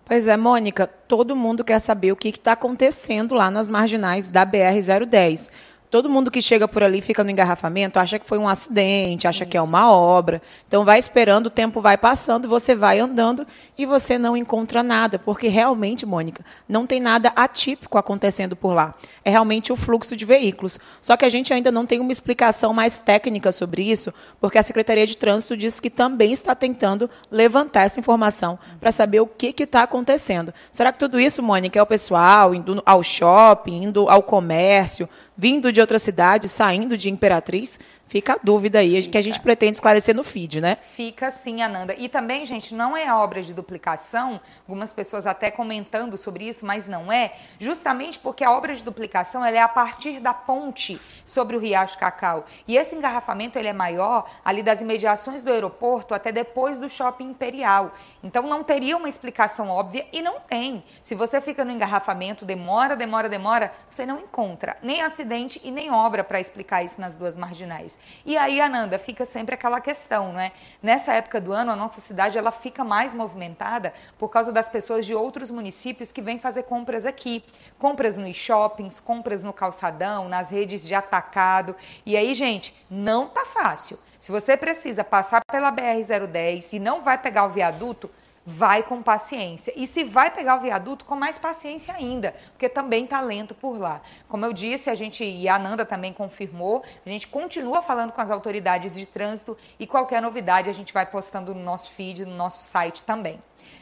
Pois 0.04 0.28
é, 0.28 0.38
Mônica, 0.38 0.86
todo 0.86 1.36
mundo 1.36 1.64
quer 1.64 1.80
saber 1.80 2.12
o 2.12 2.16
que 2.16 2.30
está 2.30 2.52
acontecendo 2.52 3.34
lá 3.34 3.50
nas 3.50 3.68
marginais 3.68 4.30
da 4.30 4.46
BR-010 4.46 5.50
Todo 5.96 6.10
mundo 6.10 6.30
que 6.30 6.42
chega 6.42 6.68
por 6.68 6.84
ali 6.84 7.00
fica 7.00 7.24
no 7.24 7.32
engarrafamento, 7.32 7.98
acha 7.98 8.20
que 8.20 8.26
foi 8.26 8.38
um 8.38 8.50
acidente, 8.50 9.30
acha 9.30 9.46
Isso. 9.46 9.50
que 9.50 9.56
é 9.56 9.62
uma 9.62 9.90
obra. 9.90 10.42
Então 10.68 10.84
vai 10.84 11.00
esperando, 11.00 11.46
o 11.46 11.50
tempo 11.50 11.80
vai 11.80 11.98
passando, 11.98 12.50
você 12.50 12.76
vai 12.76 13.00
andando 13.00 13.48
e 13.78 13.86
você 13.86 14.18
não 14.18 14.36
encontra 14.36 14.84
nada, 14.84 15.18
porque 15.18 15.48
realmente, 15.48 16.06
Mônica, 16.06 16.44
não 16.68 16.86
tem 16.86 17.00
nada 17.00 17.32
atípico 17.34 17.98
acontecendo 17.98 18.58
por 18.58 18.74
lá. 18.74 18.94
É 19.24 19.30
realmente 19.30 19.72
o 19.72 19.78
fluxo 19.78 20.18
de 20.18 20.26
veículos. 20.26 20.78
Só 21.02 21.16
que 21.16 21.24
a 21.24 21.30
gente 21.30 21.54
ainda 21.54 21.72
não 21.72 21.86
tem 21.86 22.02
uma 22.02 22.12
explicação 22.12 22.74
mais 22.74 23.00
técnica 23.00 23.54
sobre 23.54 23.90
isso, 23.90 24.14
porque 24.42 24.58
a 24.58 24.64
Secretaria 24.64 25.08
de 25.08 25.16
Trânsito 25.16 25.56
disse 25.56 25.82
que 25.82 25.90
também 25.90 26.34
está 26.34 26.54
tentando 26.54 27.10
levantar 27.32 27.84
essa 27.84 28.02
informação 28.02 28.60
para 28.82 28.92
saber 28.92 29.22
o 29.22 29.28
que 29.28 29.56
está 29.64 29.84
acontecendo. 29.84 30.54
Será 30.74 30.92
que 30.92 31.00
tudo 31.00 31.18
isso, 31.18 31.42
Mônica, 31.42 31.80
é 31.80 31.82
o 31.82 31.86
pessoal 31.86 32.54
indo 32.54 32.84
ao 32.86 33.02
shopping, 33.02 33.84
indo 33.84 34.10
ao 34.10 34.22
comércio, 34.22 35.08
vindo 35.38 35.72
de 35.72 35.82
outra 35.82 36.00
cidade, 36.00 36.48
saindo 36.48 36.98
de 36.98 37.10
Imperatriz? 37.10 37.80
Fica 38.08 38.34
a 38.34 38.40
dúvida 38.42 38.80
aí, 38.80 39.02
Fica. 39.02 39.14
que 39.14 39.18
a 39.18 39.22
gente 39.22 39.40
pretende 39.40 39.74
esclarecer 39.74 40.16
no 40.16 40.24
feed, 40.24 40.62
né? 40.62 40.78
Fica 40.96 41.32
sim, 41.32 41.64
Ananda. 41.64 41.96
E 41.98 42.08
também, 42.08 42.46
gente, 42.46 42.76
não 42.76 42.96
é 42.96 43.12
obra 43.12 43.42
de 43.42 43.52
duplicação, 43.52 44.40
algumas 44.68 44.94
pessoas 44.94 45.26
até 45.26 45.50
comentando 45.50 46.16
sobre 46.16 46.48
isso, 46.48 46.66
mas 46.66 46.88
não 46.88 47.12
é, 47.12 47.34
justamente 47.60 48.20
porque 48.20 48.44
a 48.44 48.52
obra 48.52 48.76
de 48.76 48.84
duplicação 48.84 49.44
é 49.44 49.60
a 49.60 49.68
partir 49.68 50.20
da 50.20 50.34
ponte 50.34 51.02
sobre 51.26 51.58
o 51.58 51.60
Riacho 51.60 51.98
Cacau. 51.98 52.46
E 52.68 52.78
esse 52.78 52.96
engarrafamento 52.96 53.58
ele 53.58 53.70
é 53.70 53.74
maior 53.74 54.30
ali 54.44 54.62
das 54.62 54.82
imediações 54.82 55.42
do 55.42 55.52
aeroporto 55.52 56.14
até 56.14 56.32
depois 56.32 56.78
do 56.78 56.88
Shopping 56.88 57.32
Imperial. 57.32 57.94
Então 58.24 58.44
não 58.44 58.64
teria 58.64 58.98
uma 58.98 59.10
explicação 59.10 59.70
óbvia 59.70 60.06
e 60.14 60.22
não 60.22 60.40
tem. 60.40 60.84
Se 61.02 61.16
você 61.16 61.42
fica 61.42 61.66
no 61.66 61.72
engarrafamento, 61.72 62.46
demora, 62.46 62.96
demora, 62.96 63.28
demora, 63.28 63.74
você 63.90 64.06
não 64.06 64.20
encontra 64.20 64.78
nem 64.84 65.02
acidente 65.02 65.60
e 65.64 65.72
nem 65.72 65.92
obra 65.92 66.24
para 66.24 66.40
explicar 66.40 66.84
isso 66.84 67.02
nas 67.02 67.14
duas 67.14 67.36
marginais. 67.36 67.95
E 68.26 68.38
aí, 68.38 68.60
Ananda, 68.62 68.98
fica 68.98 69.26
sempre 69.26 69.56
aquela 69.56 69.80
questão, 69.82 70.34
né? 70.34 70.52
Nessa 70.82 71.14
época 71.14 71.40
do 71.40 71.52
ano, 71.52 71.72
a 71.72 71.76
nossa 71.76 72.02
cidade 72.02 72.38
ela 72.38 72.52
fica 72.52 72.84
mais 72.84 73.14
movimentada 73.14 73.94
por 74.18 74.30
causa 74.30 74.52
das 74.52 74.70
pessoas 74.70 75.06
de 75.06 75.14
outros 75.14 75.52
municípios 75.52 76.12
que 76.12 76.22
vêm 76.22 76.40
fazer 76.40 76.64
compras 76.64 77.06
aqui. 77.06 77.44
Compras 77.80 78.18
nos 78.18 78.36
shoppings, 78.36 79.00
compras 79.00 79.44
no 79.44 79.54
calçadão, 79.54 80.28
nas 80.28 80.50
redes 80.50 80.82
de 80.82 80.96
atacado. 80.96 81.76
E 82.06 82.16
aí, 82.16 82.34
gente, 82.34 82.76
não 82.90 83.28
tá 83.28 83.46
fácil. 83.46 84.00
Se 84.20 84.32
você 84.32 84.58
precisa 84.58 85.04
passar 85.04 85.42
pela 85.52 85.72
BR-010 85.72 86.74
e 86.74 86.80
não 86.80 87.02
vai 87.02 87.18
pegar 87.18 87.46
o 87.46 87.50
viaduto, 87.50 88.10
vai 88.46 88.84
com 88.84 89.02
paciência. 89.02 89.74
E 89.76 89.88
se 89.88 90.04
vai 90.04 90.30
pegar 90.30 90.58
o 90.58 90.62
viaduto, 90.62 91.04
com 91.04 91.16
mais 91.16 91.38
paciência 91.38 91.94
ainda, 91.94 92.36
porque 92.52 92.70
também 92.70 93.06
está 93.06 93.20
lento 93.20 93.56
por 93.56 93.80
lá. 93.80 94.02
Como 94.30 94.46
eu 94.46 94.54
disse, 94.54 94.90
a 94.90 94.96
gente, 94.96 95.24
e 95.24 95.50
a 95.50 95.58
Nanda 95.58 95.86
também 95.86 96.14
confirmou, 96.14 96.84
a 97.06 97.10
gente 97.10 97.28
continua 97.28 97.82
falando 97.82 98.12
com 98.12 98.22
as 98.22 98.30
autoridades 98.30 98.94
de 98.94 99.06
trânsito 99.06 99.58
e 99.80 99.88
qualquer 99.88 100.22
novidade 100.22 100.70
a 100.70 100.74
gente 100.74 100.94
vai 100.94 101.06
postando 101.06 101.56
no 101.56 101.64
nosso 101.64 101.90
feed, 101.92 102.26
no 102.26 102.36
nosso 102.36 102.64
site 102.64 103.04
também. 103.04 103.42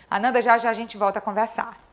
Ananda, 0.10 0.42
já 0.42 0.58
já 0.58 0.70
a 0.70 0.74
gente 0.74 0.98
volta 0.98 1.20
a 1.20 1.22
conversar. 1.22 1.93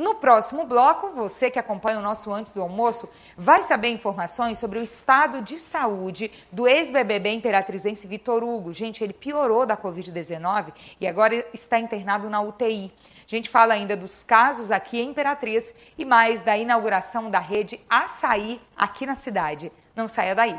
No 0.00 0.14
próximo 0.14 0.64
bloco, 0.64 1.10
você 1.10 1.50
que 1.50 1.58
acompanha 1.58 1.98
o 1.98 2.02
nosso 2.02 2.32
Antes 2.32 2.54
do 2.54 2.62
Almoço 2.62 3.06
vai 3.36 3.60
saber 3.60 3.90
informações 3.90 4.56
sobre 4.56 4.78
o 4.78 4.82
estado 4.82 5.42
de 5.42 5.58
saúde 5.58 6.32
do 6.50 6.66
ex-BBB 6.66 7.34
imperatrizense 7.34 8.06
Vitor 8.06 8.42
Hugo. 8.42 8.72
Gente, 8.72 9.04
ele 9.04 9.12
piorou 9.12 9.66
da 9.66 9.76
Covid-19 9.76 10.72
e 10.98 11.06
agora 11.06 11.44
está 11.52 11.78
internado 11.78 12.30
na 12.30 12.40
UTI. 12.40 12.90
A 12.90 13.28
gente 13.28 13.50
fala 13.50 13.74
ainda 13.74 13.94
dos 13.94 14.24
casos 14.24 14.70
aqui 14.70 14.98
em 14.98 15.10
Imperatriz 15.10 15.74
e 15.98 16.04
mais 16.06 16.40
da 16.40 16.56
inauguração 16.56 17.30
da 17.30 17.38
rede 17.38 17.78
Açaí 17.86 18.58
aqui 18.74 19.04
na 19.04 19.14
cidade. 19.14 19.70
Não 19.94 20.08
saia 20.08 20.34
daí. 20.34 20.58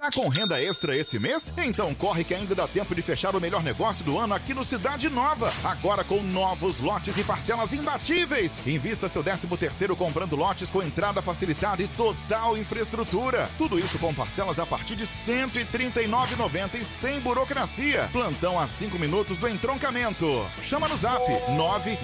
Tá 0.00 0.12
com 0.12 0.28
renda 0.28 0.62
extra 0.62 0.96
esse 0.96 1.18
mês? 1.18 1.52
Então 1.58 1.92
corre 1.92 2.22
que 2.22 2.32
ainda 2.32 2.54
dá 2.54 2.68
tempo 2.68 2.94
de 2.94 3.02
fechar 3.02 3.34
o 3.34 3.40
melhor 3.40 3.64
negócio 3.64 4.04
do 4.04 4.16
ano 4.16 4.32
aqui 4.32 4.54
no 4.54 4.64
Cidade 4.64 5.08
Nova. 5.08 5.52
Agora 5.64 6.04
com 6.04 6.22
novos 6.22 6.78
lotes 6.78 7.18
e 7.18 7.24
parcelas 7.24 7.72
imbatíveis. 7.72 8.60
Invista 8.64 9.08
seu 9.08 9.24
13 9.24 9.48
terceiro 9.56 9.96
comprando 9.96 10.36
lotes 10.36 10.70
com 10.70 10.84
entrada 10.84 11.20
facilitada 11.20 11.82
e 11.82 11.88
total 11.88 12.56
infraestrutura. 12.56 13.50
Tudo 13.58 13.76
isso 13.76 13.98
com 13.98 14.14
parcelas 14.14 14.60
a 14.60 14.66
partir 14.66 14.94
de 14.94 15.02
R$ 15.02 15.08
139,90 15.08 16.76
e 16.76 16.84
sem 16.84 17.18
burocracia. 17.18 18.08
Plantão 18.12 18.56
a 18.56 18.68
5 18.68 18.96
minutos 19.00 19.36
do 19.36 19.48
entroncamento. 19.48 20.48
Chama 20.62 20.86
no 20.86 20.96
zap 20.96 21.24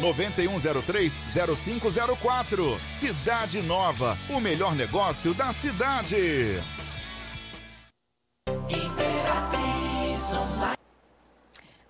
991030504. 0.01 2.81
Cidade 2.91 3.63
Nova, 3.63 4.19
o 4.31 4.41
melhor 4.41 4.75
negócio 4.75 5.33
da 5.33 5.53
cidade. 5.53 6.61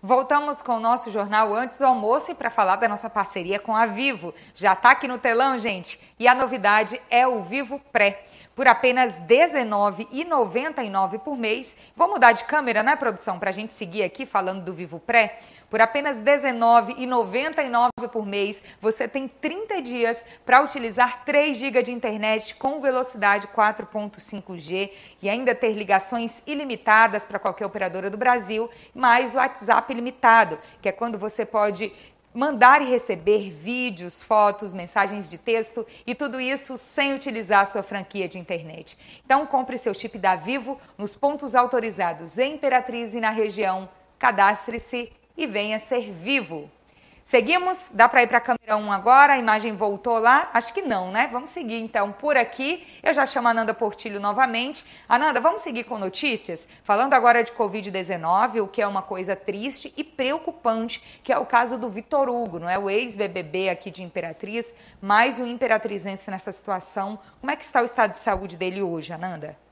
Voltamos 0.06 0.60
com 0.60 0.76
o 0.76 0.80
nosso 0.80 1.10
jornal 1.10 1.54
antes 1.54 1.78
do 1.78 1.86
almoço 1.86 2.30
e 2.30 2.34
para 2.34 2.50
falar 2.50 2.76
da 2.76 2.86
nossa 2.86 3.08
parceria 3.08 3.58
com 3.58 3.74
a 3.74 3.86
Vivo. 3.86 4.34
Já 4.54 4.74
está 4.74 4.90
aqui 4.90 5.08
no 5.08 5.16
telão, 5.16 5.56
gente? 5.56 5.98
E 6.18 6.28
a 6.28 6.34
novidade 6.34 7.00
é 7.08 7.26
o 7.26 7.42
Vivo 7.42 7.80
Pré. 7.90 8.22
Por 8.54 8.68
apenas 8.68 9.18
R$19,99 9.18 11.18
por 11.18 11.36
mês. 11.36 11.74
Vou 11.96 12.08
mudar 12.08 12.32
de 12.32 12.44
câmera, 12.44 12.82
né, 12.82 12.96
produção, 12.96 13.38
para 13.38 13.50
a 13.50 13.52
gente 13.52 13.72
seguir 13.72 14.02
aqui 14.02 14.24
falando 14.24 14.64
do 14.64 14.72
Vivo 14.72 15.00
Pré. 15.00 15.38
Por 15.68 15.80
apenas 15.80 16.18
R$19,99 16.18 17.88
por 18.12 18.24
mês, 18.24 18.62
você 18.80 19.08
tem 19.08 19.26
30 19.26 19.82
dias 19.82 20.24
para 20.46 20.62
utilizar 20.62 21.24
3 21.24 21.56
GB 21.56 21.82
de 21.82 21.90
internet 21.90 22.54
com 22.54 22.80
velocidade 22.80 23.48
4.5G 23.48 24.90
e 25.20 25.28
ainda 25.28 25.52
ter 25.54 25.72
ligações 25.72 26.42
ilimitadas 26.46 27.26
para 27.26 27.40
qualquer 27.40 27.66
operadora 27.66 28.08
do 28.08 28.16
Brasil, 28.16 28.70
mais 28.94 29.34
o 29.34 29.38
WhatsApp 29.38 29.92
ilimitado, 29.92 30.60
que 30.80 30.88
é 30.88 30.92
quando 30.92 31.18
você 31.18 31.44
pode 31.44 31.92
mandar 32.34 32.82
e 32.82 32.90
receber 32.90 33.50
vídeos, 33.50 34.20
fotos, 34.20 34.72
mensagens 34.72 35.30
de 35.30 35.38
texto 35.38 35.86
e 36.04 36.14
tudo 36.14 36.40
isso 36.40 36.76
sem 36.76 37.14
utilizar 37.14 37.60
a 37.60 37.64
sua 37.64 37.82
franquia 37.84 38.28
de 38.28 38.38
internet. 38.38 38.98
Então 39.24 39.46
compre 39.46 39.78
seu 39.78 39.94
chip 39.94 40.18
da 40.18 40.34
Vivo 40.34 40.78
nos 40.98 41.14
pontos 41.14 41.54
autorizados 41.54 42.36
em 42.38 42.54
Imperatriz 42.54 43.14
e 43.14 43.20
na 43.20 43.30
região. 43.30 43.88
Cadastre-se 44.18 45.12
e 45.36 45.46
venha 45.46 45.78
ser 45.78 46.12
vivo. 46.12 46.68
Seguimos? 47.24 47.90
Dá 47.90 48.06
para 48.06 48.22
ir 48.22 48.26
para 48.26 48.36
a 48.36 48.40
câmera 48.40 48.76
1 48.76 48.92
agora? 48.92 49.32
A 49.32 49.38
imagem 49.38 49.74
voltou 49.74 50.18
lá? 50.18 50.50
Acho 50.52 50.74
que 50.74 50.82
não, 50.82 51.10
né? 51.10 51.26
Vamos 51.32 51.48
seguir 51.48 51.80
então 51.80 52.12
por 52.12 52.36
aqui. 52.36 52.86
Eu 53.02 53.14
já 53.14 53.24
chamo 53.24 53.48
a 53.48 53.52
Ananda 53.52 53.72
Portilho 53.72 54.20
novamente. 54.20 54.84
Ananda, 55.08 55.40
vamos 55.40 55.62
seguir 55.62 55.84
com 55.84 55.96
notícias? 55.96 56.68
Falando 56.82 57.14
agora 57.14 57.42
de 57.42 57.50
Covid-19, 57.52 58.62
o 58.62 58.68
que 58.68 58.82
é 58.82 58.86
uma 58.86 59.00
coisa 59.00 59.34
triste 59.34 59.90
e 59.96 60.04
preocupante, 60.04 61.02
que 61.22 61.32
é 61.32 61.38
o 61.38 61.46
caso 61.46 61.78
do 61.78 61.88
Vitor 61.88 62.28
Hugo, 62.28 62.58
não 62.58 62.68
é? 62.68 62.78
O 62.78 62.90
ex-BBB 62.90 63.70
aqui 63.70 63.90
de 63.90 64.02
Imperatriz, 64.02 64.76
mais 65.00 65.38
um 65.38 65.46
imperatrizense 65.46 66.30
nessa 66.30 66.52
situação. 66.52 67.18
Como 67.40 67.50
é 67.50 67.56
que 67.56 67.64
está 67.64 67.80
o 67.80 67.86
estado 67.86 68.10
de 68.10 68.18
saúde 68.18 68.54
dele 68.54 68.82
hoje, 68.82 69.14
Ananda? 69.14 69.63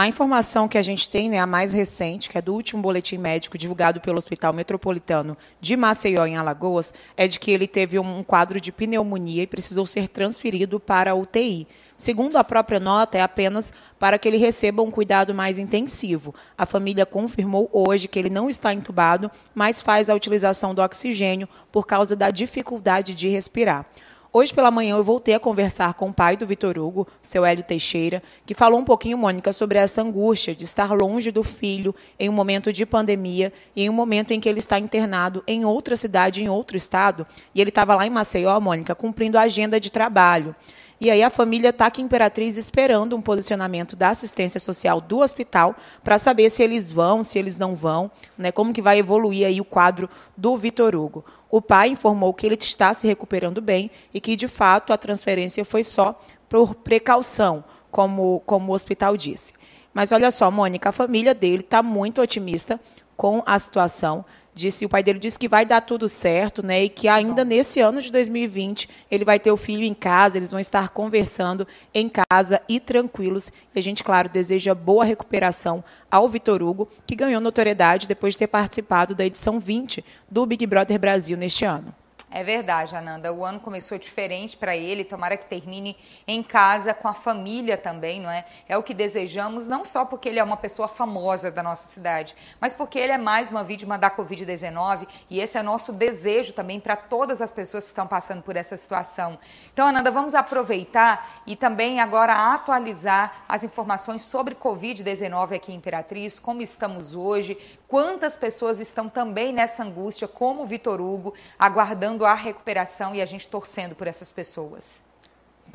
A 0.00 0.08
informação 0.08 0.66
que 0.66 0.78
a 0.78 0.82
gente 0.82 1.10
tem, 1.10 1.28
né, 1.28 1.38
a 1.38 1.46
mais 1.46 1.74
recente, 1.74 2.30
que 2.30 2.38
é 2.38 2.40
do 2.40 2.54
último 2.54 2.80
boletim 2.80 3.18
médico 3.18 3.58
divulgado 3.58 4.00
pelo 4.00 4.16
Hospital 4.16 4.50
Metropolitano 4.50 5.36
de 5.60 5.76
Maceió, 5.76 6.24
em 6.24 6.38
Alagoas, 6.38 6.94
é 7.18 7.28
de 7.28 7.38
que 7.38 7.50
ele 7.50 7.66
teve 7.66 7.98
um 7.98 8.22
quadro 8.24 8.58
de 8.58 8.72
pneumonia 8.72 9.42
e 9.42 9.46
precisou 9.46 9.84
ser 9.84 10.08
transferido 10.08 10.80
para 10.80 11.10
a 11.10 11.14
UTI. 11.14 11.68
Segundo 11.98 12.38
a 12.38 12.44
própria 12.44 12.80
nota, 12.80 13.18
é 13.18 13.20
apenas 13.20 13.74
para 13.98 14.18
que 14.18 14.26
ele 14.26 14.38
receba 14.38 14.80
um 14.80 14.90
cuidado 14.90 15.34
mais 15.34 15.58
intensivo. 15.58 16.34
A 16.56 16.64
família 16.64 17.04
confirmou 17.04 17.68
hoje 17.70 18.08
que 18.08 18.18
ele 18.18 18.30
não 18.30 18.48
está 18.48 18.72
entubado, 18.72 19.30
mas 19.54 19.82
faz 19.82 20.08
a 20.08 20.14
utilização 20.14 20.74
do 20.74 20.80
oxigênio 20.80 21.46
por 21.70 21.86
causa 21.86 22.16
da 22.16 22.30
dificuldade 22.30 23.14
de 23.14 23.28
respirar. 23.28 23.84
Hoje 24.32 24.54
pela 24.54 24.70
manhã 24.70 24.96
eu 24.96 25.02
voltei 25.02 25.34
a 25.34 25.40
conversar 25.40 25.94
com 25.94 26.08
o 26.08 26.12
pai 26.12 26.36
do 26.36 26.46
Vitor 26.46 26.78
Hugo, 26.78 27.04
seu 27.20 27.44
Hélio 27.44 27.64
Teixeira, 27.64 28.22
que 28.46 28.54
falou 28.54 28.78
um 28.78 28.84
pouquinho, 28.84 29.18
Mônica, 29.18 29.52
sobre 29.52 29.76
essa 29.76 30.02
angústia 30.02 30.54
de 30.54 30.64
estar 30.64 30.92
longe 30.92 31.32
do 31.32 31.42
filho 31.42 31.92
em 32.16 32.28
um 32.28 32.32
momento 32.32 32.72
de 32.72 32.86
pandemia 32.86 33.52
e 33.74 33.82
em 33.82 33.90
um 33.90 33.92
momento 33.92 34.30
em 34.30 34.38
que 34.38 34.48
ele 34.48 34.60
está 34.60 34.78
internado 34.78 35.42
em 35.48 35.64
outra 35.64 35.96
cidade, 35.96 36.44
em 36.44 36.48
outro 36.48 36.76
estado. 36.76 37.26
E 37.52 37.60
ele 37.60 37.70
estava 37.70 37.96
lá 37.96 38.06
em 38.06 38.10
Maceió, 38.10 38.60
Mônica, 38.60 38.94
cumprindo 38.94 39.36
a 39.36 39.42
agenda 39.42 39.80
de 39.80 39.90
trabalho. 39.90 40.54
E 41.00 41.10
aí 41.10 41.22
a 41.22 41.30
família 41.30 41.70
está 41.70 41.86
aqui 41.86 42.02
em 42.02 42.04
Imperatriz 42.04 42.58
esperando 42.58 43.16
um 43.16 43.22
posicionamento 43.22 43.96
da 43.96 44.10
assistência 44.10 44.60
social 44.60 45.00
do 45.00 45.20
hospital 45.20 45.74
para 46.04 46.18
saber 46.18 46.50
se 46.50 46.62
eles 46.62 46.90
vão, 46.90 47.24
se 47.24 47.38
eles 47.38 47.56
não 47.56 47.74
vão, 47.74 48.10
né, 48.36 48.52
como 48.52 48.72
que 48.72 48.82
vai 48.82 48.98
evoluir 48.98 49.46
aí 49.46 49.62
o 49.62 49.64
quadro 49.64 50.10
do 50.36 50.54
Vitor 50.58 50.94
Hugo. 50.94 51.24
O 51.50 51.62
pai 51.62 51.88
informou 51.88 52.34
que 52.34 52.44
ele 52.44 52.54
está 52.54 52.92
se 52.92 53.06
recuperando 53.06 53.62
bem 53.62 53.90
e 54.12 54.20
que, 54.20 54.36
de 54.36 54.46
fato, 54.46 54.92
a 54.92 54.98
transferência 54.98 55.64
foi 55.64 55.82
só 55.82 56.20
por 56.48 56.74
precaução, 56.74 57.64
como, 57.90 58.42
como 58.44 58.70
o 58.70 58.74
hospital 58.74 59.16
disse. 59.16 59.54
Mas 59.94 60.12
olha 60.12 60.30
só, 60.30 60.50
Mônica, 60.50 60.90
a 60.90 60.92
família 60.92 61.34
dele 61.34 61.62
está 61.62 61.82
muito 61.82 62.20
otimista 62.20 62.78
com 63.16 63.42
a 63.46 63.58
situação 63.58 64.24
disse 64.54 64.84
o 64.84 64.88
pai 64.88 65.02
dele 65.02 65.18
disse 65.18 65.38
que 65.38 65.48
vai 65.48 65.64
dar 65.64 65.80
tudo 65.80 66.08
certo, 66.08 66.62
né? 66.62 66.84
E 66.84 66.88
que 66.88 67.08
ainda 67.08 67.44
nesse 67.44 67.80
ano 67.80 68.00
de 68.00 68.10
2020 68.10 68.88
ele 69.10 69.24
vai 69.24 69.38
ter 69.38 69.50
o 69.50 69.56
filho 69.56 69.84
em 69.84 69.94
casa, 69.94 70.36
eles 70.36 70.50
vão 70.50 70.60
estar 70.60 70.90
conversando 70.90 71.66
em 71.94 72.08
casa 72.08 72.60
e 72.68 72.80
tranquilos. 72.80 73.52
E 73.74 73.78
a 73.78 73.82
gente, 73.82 74.02
claro, 74.02 74.28
deseja 74.28 74.74
boa 74.74 75.04
recuperação 75.04 75.82
ao 76.10 76.28
Vitor 76.28 76.62
Hugo, 76.62 76.88
que 77.06 77.14
ganhou 77.14 77.40
notoriedade 77.40 78.08
depois 78.08 78.34
de 78.34 78.38
ter 78.38 78.46
participado 78.48 79.14
da 79.14 79.24
edição 79.24 79.60
20 79.60 80.04
do 80.30 80.44
Big 80.46 80.66
Brother 80.66 80.98
Brasil 80.98 81.36
neste 81.36 81.64
ano. 81.64 81.94
É 82.32 82.44
verdade, 82.44 82.94
Ananda. 82.94 83.32
O 83.32 83.44
ano 83.44 83.58
começou 83.58 83.98
diferente 83.98 84.56
para 84.56 84.76
ele. 84.76 85.02
Tomara 85.02 85.36
que 85.36 85.46
termine 85.46 85.96
em 86.28 86.44
casa, 86.44 86.94
com 86.94 87.08
a 87.08 87.12
família 87.12 87.76
também, 87.76 88.20
não 88.20 88.30
é? 88.30 88.44
É 88.68 88.78
o 88.78 88.84
que 88.84 88.94
desejamos, 88.94 89.66
não 89.66 89.84
só 89.84 90.04
porque 90.04 90.28
ele 90.28 90.38
é 90.38 90.44
uma 90.44 90.56
pessoa 90.56 90.86
famosa 90.86 91.50
da 91.50 91.60
nossa 91.60 91.86
cidade, 91.86 92.36
mas 92.60 92.72
porque 92.72 93.00
ele 93.00 93.10
é 93.10 93.18
mais 93.18 93.50
uma 93.50 93.64
vítima 93.64 93.98
da 93.98 94.08
Covid-19 94.08 95.08
e 95.28 95.40
esse 95.40 95.58
é 95.58 95.62
nosso 95.62 95.92
desejo 95.92 96.52
também 96.52 96.78
para 96.78 96.94
todas 96.94 97.42
as 97.42 97.50
pessoas 97.50 97.84
que 97.84 97.90
estão 97.90 98.06
passando 98.06 98.42
por 98.42 98.54
essa 98.54 98.76
situação. 98.76 99.36
Então, 99.72 99.88
Ananda, 99.88 100.12
vamos 100.12 100.32
aproveitar 100.32 101.42
e 101.44 101.56
também 101.56 101.98
agora 101.98 102.54
atualizar 102.54 103.44
as 103.48 103.64
informações 103.64 104.22
sobre 104.22 104.54
Covid-19 104.54 105.56
aqui 105.56 105.72
em 105.72 105.76
Imperatriz, 105.76 106.38
como 106.38 106.62
estamos 106.62 107.12
hoje, 107.12 107.58
quantas 107.90 108.36
pessoas 108.36 108.78
estão 108.78 109.08
também 109.08 109.52
nessa 109.52 109.82
angústia, 109.82 110.28
como 110.28 110.62
o 110.62 110.66
Vitor 110.66 111.00
Hugo, 111.00 111.34
aguardando 111.58 112.24
a 112.24 112.32
recuperação 112.32 113.14
e 113.16 113.20
a 113.20 113.26
gente 113.26 113.48
torcendo 113.48 113.96
por 113.96 114.06
essas 114.06 114.30
pessoas. 114.30 115.09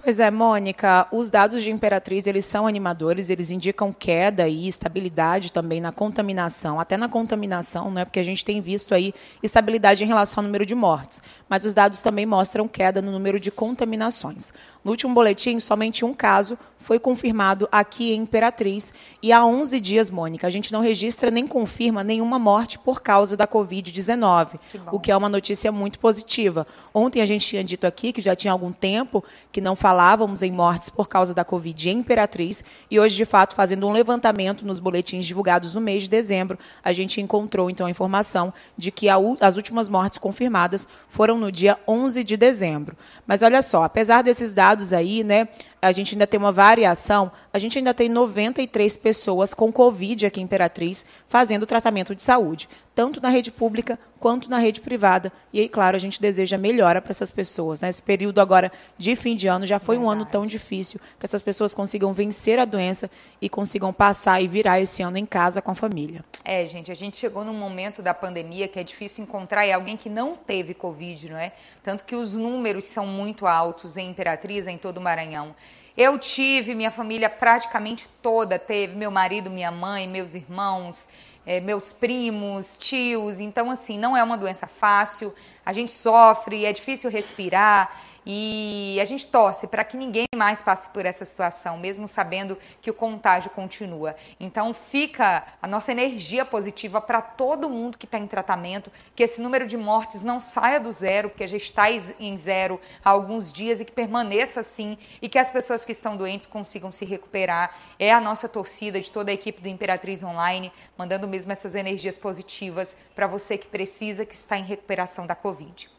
Pois 0.03 0.19
é, 0.19 0.29
Mônica, 0.29 1.07
os 1.11 1.29
dados 1.29 1.63
de 1.63 1.71
Imperatriz, 1.71 2.27
eles 2.27 2.45
são 2.45 2.67
animadores, 2.67 3.29
eles 3.29 3.49
indicam 3.49 3.91
queda 3.91 4.47
e 4.47 4.67
estabilidade 4.67 5.51
também 5.51 5.81
na 5.81 5.91
contaminação, 5.91 6.79
até 6.79 6.95
na 6.97 7.09
contaminação, 7.09 7.89
não 7.89 8.01
é 8.01 8.05
porque 8.05 8.19
a 8.19 8.23
gente 8.23 8.45
tem 8.45 8.61
visto 8.61 8.93
aí 8.93 9.13
estabilidade 9.41 10.03
em 10.03 10.07
relação 10.07 10.41
ao 10.41 10.45
número 10.45 10.65
de 10.65 10.75
mortes, 10.75 11.23
mas 11.49 11.65
os 11.65 11.73
dados 11.73 12.01
também 12.01 12.25
mostram 12.25 12.67
queda 12.67 13.01
no 13.01 13.11
número 13.11 13.39
de 13.39 13.49
contaminações. 13.49 14.53
No 14.83 14.91
último 14.91 15.13
boletim, 15.13 15.59
somente 15.59 16.05
um 16.05 16.13
caso 16.13 16.57
foi 16.77 16.99
confirmado 16.99 17.67
aqui 17.71 18.13
em 18.13 18.21
Imperatriz 18.21 18.93
e 19.23 19.31
há 19.31 19.43
11 19.43 19.79
dias, 19.79 20.11
Mônica, 20.11 20.45
a 20.45 20.51
gente 20.51 20.71
não 20.71 20.81
registra 20.81 21.31
nem 21.31 21.47
confirma 21.47 22.03
nenhuma 22.03 22.37
morte 22.37 22.77
por 22.77 23.01
causa 23.01 23.35
da 23.35 23.47
Covid-19, 23.47 24.59
o 24.91 24.99
que 24.99 25.11
é 25.11 25.17
uma 25.17 25.27
notícia 25.27 25.71
muito 25.71 25.97
positiva. 25.97 26.67
Ontem 26.93 27.21
a 27.21 27.25
gente 27.25 27.45
tinha 27.45 27.63
dito 27.63 27.87
aqui 27.87 28.13
que 28.13 28.21
já 28.21 28.35
tinha 28.35 28.51
algum 28.51 28.71
tempo 28.71 29.23
que 29.51 29.59
não 29.59 29.75
falávamos 29.85 30.41
em 30.41 30.51
mortes 30.51 30.89
por 30.89 31.07
causa 31.07 31.31
da 31.31 31.45
Covid 31.45 31.91
em 31.91 31.99
Imperatriz 31.99 32.63
e 32.89 32.99
hoje, 32.99 33.15
de 33.15 33.23
fato, 33.23 33.53
fazendo 33.53 33.87
um 33.87 33.91
levantamento 33.91 34.65
nos 34.65 34.79
boletins 34.79 35.27
divulgados 35.27 35.75
no 35.75 35.79
mês 35.79 36.05
de 36.05 36.09
dezembro, 36.09 36.57
a 36.83 36.91
gente 36.91 37.21
encontrou 37.21 37.69
então 37.69 37.85
a 37.85 37.91
informação 37.91 38.51
de 38.75 38.89
que 38.89 39.07
a, 39.09 39.17
as 39.39 39.57
últimas 39.57 39.87
mortes 39.87 40.17
confirmadas 40.17 40.87
foram 41.07 41.37
no 41.37 41.51
dia 41.51 41.77
11 41.87 42.23
de 42.23 42.35
dezembro. 42.35 42.97
Mas 43.27 43.43
olha 43.43 43.61
só, 43.61 43.83
apesar 43.83 44.23
desses 44.23 44.55
dados 44.55 44.91
aí, 44.91 45.23
né, 45.23 45.49
a 45.85 45.91
gente 45.91 46.15
ainda 46.15 46.25
tem 46.25 46.39
uma 46.39 46.51
variação, 46.51 47.31
a 47.53 47.59
gente 47.59 47.77
ainda 47.77 47.93
tem 47.93 48.09
93 48.09 48.97
pessoas 48.97 49.53
com 49.53 49.71
Covid 49.71 50.25
aqui 50.25 50.41
em 50.41 50.43
Imperatriz 50.43 51.05
fazendo 51.27 51.67
tratamento 51.67 52.15
de 52.15 52.23
saúde, 52.23 52.67
tanto 52.95 53.21
na 53.21 53.29
rede 53.29 53.51
pública 53.51 53.99
quanto 54.19 54.49
na 54.49 54.57
rede 54.57 54.81
privada. 54.81 55.31
E 55.53 55.59
aí, 55.59 55.69
claro, 55.69 55.95
a 55.95 55.99
gente 55.99 56.19
deseja 56.19 56.57
melhora 56.57 57.01
para 57.01 57.11
essas 57.11 57.29
pessoas. 57.29 57.81
Né? 57.81 57.89
Esse 57.89 58.01
período 58.01 58.41
agora 58.41 58.71
de 58.97 59.15
fim 59.15 59.35
de 59.35 59.47
ano 59.47 59.65
já 59.65 59.77
foi 59.77 59.97
Verdade. 59.97 60.07
um 60.07 60.21
ano 60.21 60.25
tão 60.25 60.47
difícil 60.47 60.99
que 61.19 61.25
essas 61.25 61.43
pessoas 61.43 61.75
consigam 61.75 62.11
vencer 62.13 62.57
a 62.57 62.65
doença 62.65 63.11
e 63.39 63.47
consigam 63.47 63.93
passar 63.93 64.41
e 64.41 64.47
virar 64.47 64.79
esse 64.79 65.03
ano 65.03 65.17
em 65.17 65.25
casa 65.25 65.61
com 65.61 65.69
a 65.69 65.75
família. 65.75 66.25
É, 66.43 66.65
gente, 66.65 66.91
a 66.91 66.95
gente 66.95 67.17
chegou 67.17 67.43
num 67.43 67.53
momento 67.53 68.01
da 68.01 68.13
pandemia 68.13 68.67
que 68.67 68.79
é 68.79 68.83
difícil 68.83 69.23
encontrar 69.23 69.71
alguém 69.71 69.97
que 69.97 70.09
não 70.09 70.35
teve 70.35 70.73
Covid, 70.73 71.29
não 71.29 71.37
é? 71.37 71.51
Tanto 71.83 72.05
que 72.05 72.15
os 72.15 72.33
números 72.33 72.85
são 72.85 73.05
muito 73.05 73.45
altos 73.45 73.97
em 73.97 74.09
Imperatriz, 74.09 74.65
em 74.65 74.77
todo 74.77 74.97
o 74.97 75.01
Maranhão. 75.01 75.55
Eu 75.97 76.19
tive, 76.19 76.75
minha 76.75 76.91
família 76.91 77.29
praticamente 77.29 78.09
toda 78.21 78.59
teve, 78.59 78.95
meu 78.95 79.09
marido, 79.09 79.49
minha 79.49 79.71
mãe, 79.71 80.05
meus 80.05 80.35
irmãos, 80.35 81.07
é, 81.45 81.61
meus 81.61 81.93
primos, 81.93 82.75
tios. 82.77 83.39
Então, 83.39 83.71
assim, 83.71 83.97
não 83.97 84.15
é 84.15 84.21
uma 84.21 84.37
doença 84.37 84.67
fácil, 84.67 85.33
a 85.65 85.71
gente 85.71 85.91
sofre, 85.91 86.65
é 86.65 86.73
difícil 86.73 87.09
respirar. 87.09 88.01
E 88.25 88.97
a 88.99 89.05
gente 89.05 89.27
torce 89.27 89.67
para 89.67 89.83
que 89.83 89.95
ninguém 89.95 90.25
mais 90.35 90.61
passe 90.61 90.89
por 90.89 91.05
essa 91.05 91.23
situação, 91.23 91.77
mesmo 91.77 92.07
sabendo 92.07 92.57
que 92.81 92.89
o 92.89 92.93
contágio 92.93 93.51
continua. 93.51 94.15
Então 94.39 94.73
fica 94.73 95.45
a 95.61 95.67
nossa 95.67 95.91
energia 95.91 96.43
positiva 96.43 96.99
para 96.99 97.21
todo 97.21 97.69
mundo 97.69 97.97
que 97.97 98.05
está 98.05 98.17
em 98.17 98.27
tratamento, 98.27 98.91
que 99.15 99.23
esse 99.23 99.39
número 99.41 99.67
de 99.67 99.77
mortes 99.77 100.23
não 100.23 100.41
saia 100.41 100.79
do 100.79 100.91
zero, 100.91 101.29
porque 101.29 101.45
já 101.45 101.57
está 101.57 101.85
em 101.91 102.37
zero 102.37 102.79
há 103.03 103.09
alguns 103.09 103.51
dias 103.51 103.79
e 103.79 103.85
que 103.85 103.91
permaneça 103.91 104.59
assim 104.59 104.97
e 105.21 105.29
que 105.29 105.37
as 105.37 105.49
pessoas 105.49 105.85
que 105.85 105.91
estão 105.91 106.17
doentes 106.17 106.47
consigam 106.47 106.91
se 106.91 107.05
recuperar. 107.05 107.75
É 107.99 108.11
a 108.11 108.19
nossa 108.19 108.49
torcida 108.49 108.99
de 108.99 109.11
toda 109.11 109.29
a 109.29 109.33
equipe 109.33 109.61
do 109.61 109.69
Imperatriz 109.69 110.23
Online, 110.23 110.71
mandando 110.97 111.27
mesmo 111.27 111.51
essas 111.51 111.75
energias 111.75 112.17
positivas 112.17 112.97
para 113.13 113.27
você 113.27 113.57
que 113.57 113.67
precisa, 113.67 114.25
que 114.25 114.33
está 114.33 114.57
em 114.57 114.63
recuperação 114.63 115.27
da 115.27 115.35
Covid. 115.35 115.89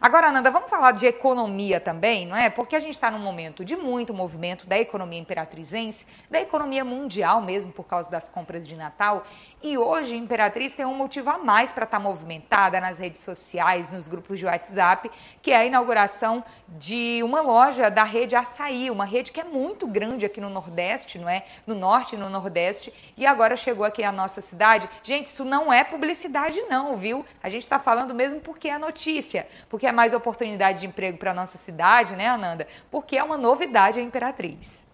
Agora, 0.00 0.30
Nanda, 0.30 0.50
vamos 0.50 0.68
falar 0.68 0.92
de 0.92 1.06
economia 1.06 1.80
também, 1.80 2.26
não 2.26 2.36
é? 2.36 2.50
Porque 2.50 2.76
a 2.76 2.80
gente 2.80 2.94
está 2.94 3.10
num 3.10 3.18
momento 3.18 3.64
de 3.64 3.74
muito 3.74 4.12
movimento 4.12 4.66
da 4.66 4.78
economia 4.78 5.18
imperatrizense, 5.18 6.06
da 6.30 6.40
economia 6.40 6.84
mundial 6.84 7.40
mesmo, 7.40 7.72
por 7.72 7.84
causa 7.84 8.10
das 8.10 8.28
compras 8.28 8.66
de 8.66 8.76
Natal. 8.76 9.24
E 9.62 9.78
hoje 9.78 10.14
Imperatriz 10.16 10.74
tem 10.74 10.84
um 10.84 10.94
motivo 10.94 11.30
a 11.30 11.38
mais 11.38 11.72
para 11.72 11.84
estar 11.84 11.96
tá 11.96 12.02
movimentada 12.02 12.78
nas 12.78 12.98
redes 12.98 13.22
sociais, 13.22 13.90
nos 13.90 14.06
grupos 14.06 14.38
de 14.38 14.44
WhatsApp, 14.44 15.10
que 15.40 15.50
é 15.50 15.56
a 15.56 15.64
inauguração 15.64 16.44
de 16.68 17.22
uma 17.22 17.40
loja 17.40 17.90
da 17.90 18.04
rede 18.04 18.36
Açaí, 18.36 18.90
uma 18.90 19.06
rede 19.06 19.32
que 19.32 19.40
é 19.40 19.44
muito 19.44 19.86
grande 19.86 20.26
aqui 20.26 20.40
no 20.40 20.50
Nordeste, 20.50 21.18
não 21.18 21.28
é? 21.28 21.44
No 21.66 21.74
Norte 21.74 22.14
e 22.14 22.18
no 22.18 22.28
Nordeste. 22.28 22.92
E 23.16 23.24
agora 23.24 23.56
chegou 23.56 23.84
aqui 23.84 24.02
na 24.02 24.12
nossa 24.12 24.42
cidade. 24.42 24.88
Gente, 25.02 25.26
isso 25.26 25.44
não 25.44 25.72
é 25.72 25.82
publicidade, 25.82 26.60
não, 26.68 26.96
viu? 26.96 27.24
A 27.42 27.48
gente 27.48 27.62
está 27.62 27.78
falando 27.78 28.14
mesmo 28.14 28.40
porque 28.40 28.68
é 28.68 28.78
notícia, 28.78 29.48
porque 29.70 29.85
é 29.86 29.92
mais 29.92 30.12
oportunidade 30.12 30.80
de 30.80 30.86
emprego 30.86 31.18
para 31.18 31.34
nossa 31.34 31.56
cidade, 31.58 32.16
né, 32.16 32.26
Ananda? 32.28 32.66
Porque 32.90 33.16
é 33.16 33.22
uma 33.22 33.36
novidade 33.36 33.98
a 33.98 34.02
Imperatriz. 34.02 34.86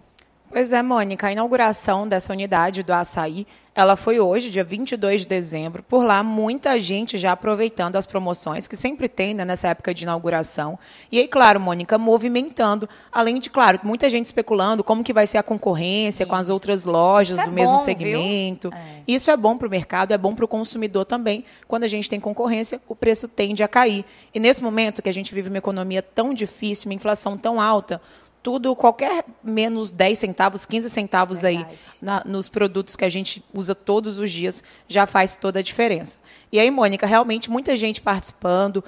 Pois 0.53 0.71
é, 0.71 0.83
Mônica, 0.83 1.27
a 1.27 1.33
inauguração 1.33 2.07
dessa 2.07 2.31
unidade 2.31 2.83
do 2.83 2.93
açaí, 2.93 3.47
ela 3.75 3.97
foi 3.97 4.21
hoje, 4.21 4.51
dia 4.51 4.63
22 4.63 5.23
de 5.23 5.27
dezembro. 5.27 5.83
Por 5.83 6.05
lá, 6.05 6.23
muita 6.23 6.79
gente 6.79 7.17
já 7.17 7.33
aproveitando 7.33 7.97
as 7.97 8.05
promoções 8.05 8.69
que 8.69 8.77
sempre 8.77 9.09
tem 9.09 9.33
né, 9.33 9.47
nessa 9.47 9.69
época 9.69 9.95
de 9.95 10.05
inauguração. 10.05 10.79
E 11.11 11.19
aí, 11.19 11.27
claro, 11.27 11.59
Mônica, 11.59 11.97
movimentando, 11.97 12.87
além 13.11 13.41
de, 13.41 13.49
claro, 13.49 13.81
muita 13.83 14.11
gente 14.11 14.27
especulando 14.27 14.85
como 14.85 15.03
que 15.03 15.15
vai 15.15 15.27
ser 15.27 15.39
a 15.39 15.43
concorrência 15.43 16.25
Isso. 16.25 16.31
com 16.31 16.37
as 16.37 16.51
outras 16.51 16.85
lojas 16.85 17.39
Isso 17.39 17.47
do 17.47 17.51
é 17.51 17.55
mesmo 17.55 17.79
segmento. 17.79 18.71
É. 18.75 19.03
Isso 19.09 19.31
é 19.31 19.37
bom 19.39 19.57
para 19.57 19.67
o 19.67 19.71
mercado, 19.71 20.13
é 20.13 20.19
bom 20.19 20.35
para 20.35 20.45
o 20.45 20.49
consumidor 20.49 21.07
também. 21.07 21.47
Quando 21.67 21.85
a 21.85 21.89
gente 21.89 22.11
tem 22.11 22.21
concorrência, 22.21 22.79
o 22.87 22.95
preço 22.95 23.27
tende 23.27 23.63
a 23.63 23.69
cair. 23.69 24.05
E 24.35 24.39
nesse 24.39 24.63
momento 24.63 25.01
que 25.01 25.09
a 25.09 25.15
gente 25.15 25.35
vive 25.35 25.49
uma 25.49 25.57
economia 25.57 26.03
tão 26.03 26.35
difícil, 26.35 26.91
uma 26.91 26.95
inflação 26.95 27.39
tão 27.39 27.59
alta, 27.59 28.03
tudo, 28.43 28.75
qualquer 28.75 29.25
menos 29.43 29.91
10 29.91 30.19
centavos, 30.19 30.67
15 30.67 30.91
centavos 30.91 31.43
Verdade. 31.43 31.69
aí 31.71 31.79
na, 32.01 32.23
nos 32.27 32.49
produtos 32.49 32.97
que 32.97 33.05
a 33.05 33.09
gente 33.09 33.43
usa 33.55 33.75
todos 33.75 34.19
os 34.19 34.31
dias 34.31 34.63
já 34.89 35.07
faz 35.07 35.37
toda 35.37 35.61
a 35.61 35.63
diferença. 35.63 36.19
E 36.51 36.59
aí, 36.59 36.71
Mônica, 36.71 37.07
realmente 37.07 37.51
muita 37.51 37.77
gente 37.77 38.01
participando, 38.01 38.85